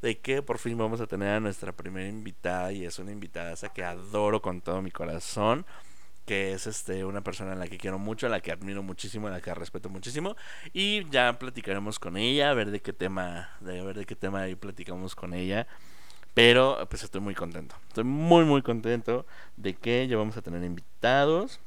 [0.00, 3.54] de que por fin vamos a tener a nuestra primera invitada y es una invitada
[3.68, 5.66] que adoro con todo mi corazón
[6.24, 9.28] que es este una persona a la que quiero mucho, a la que admiro muchísimo,
[9.28, 10.36] a la que respeto muchísimo
[10.72, 14.40] y ya platicaremos con ella, a ver de qué tema, de ver de qué tema
[14.40, 15.66] ahí platicamos con ella.
[16.34, 17.74] Pero pues estoy muy contento.
[17.88, 19.26] Estoy muy muy contento
[19.56, 21.60] de que ya vamos a tener invitados.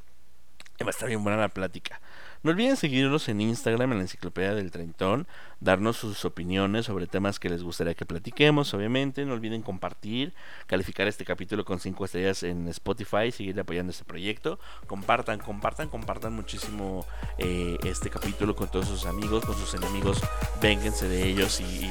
[0.80, 2.02] Y va a estar bien buena la plática.
[2.44, 5.28] No olviden seguirnos en Instagram, en la Enciclopedia del Treintón,
[5.62, 9.24] darnos sus opiniones sobre temas que les gustaría que platiquemos, obviamente.
[9.24, 10.34] No olviden compartir,
[10.68, 14.60] calificar este capítulo con 5 estrellas en Spotify, seguir apoyando este proyecto.
[14.88, 17.06] Compartan, compartan, compartan muchísimo
[17.38, 20.22] eh, este capítulo con todos sus amigos, con sus enemigos.
[20.62, 21.90] Vénganse de ellos y,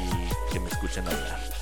[0.52, 1.61] que me escuchen hablar.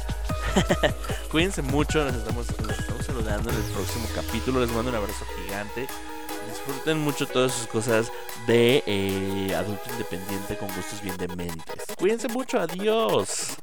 [1.31, 4.61] Cuídense mucho, nos estamos, nos saludando en el próximo capítulo.
[4.61, 5.87] Les mando un abrazo gigante
[6.51, 8.13] disfruten mucho todas sus cosas
[8.47, 11.85] de eh, adulto independiente con gustos bien dementes.
[11.99, 13.57] Cuídense mucho, adiós.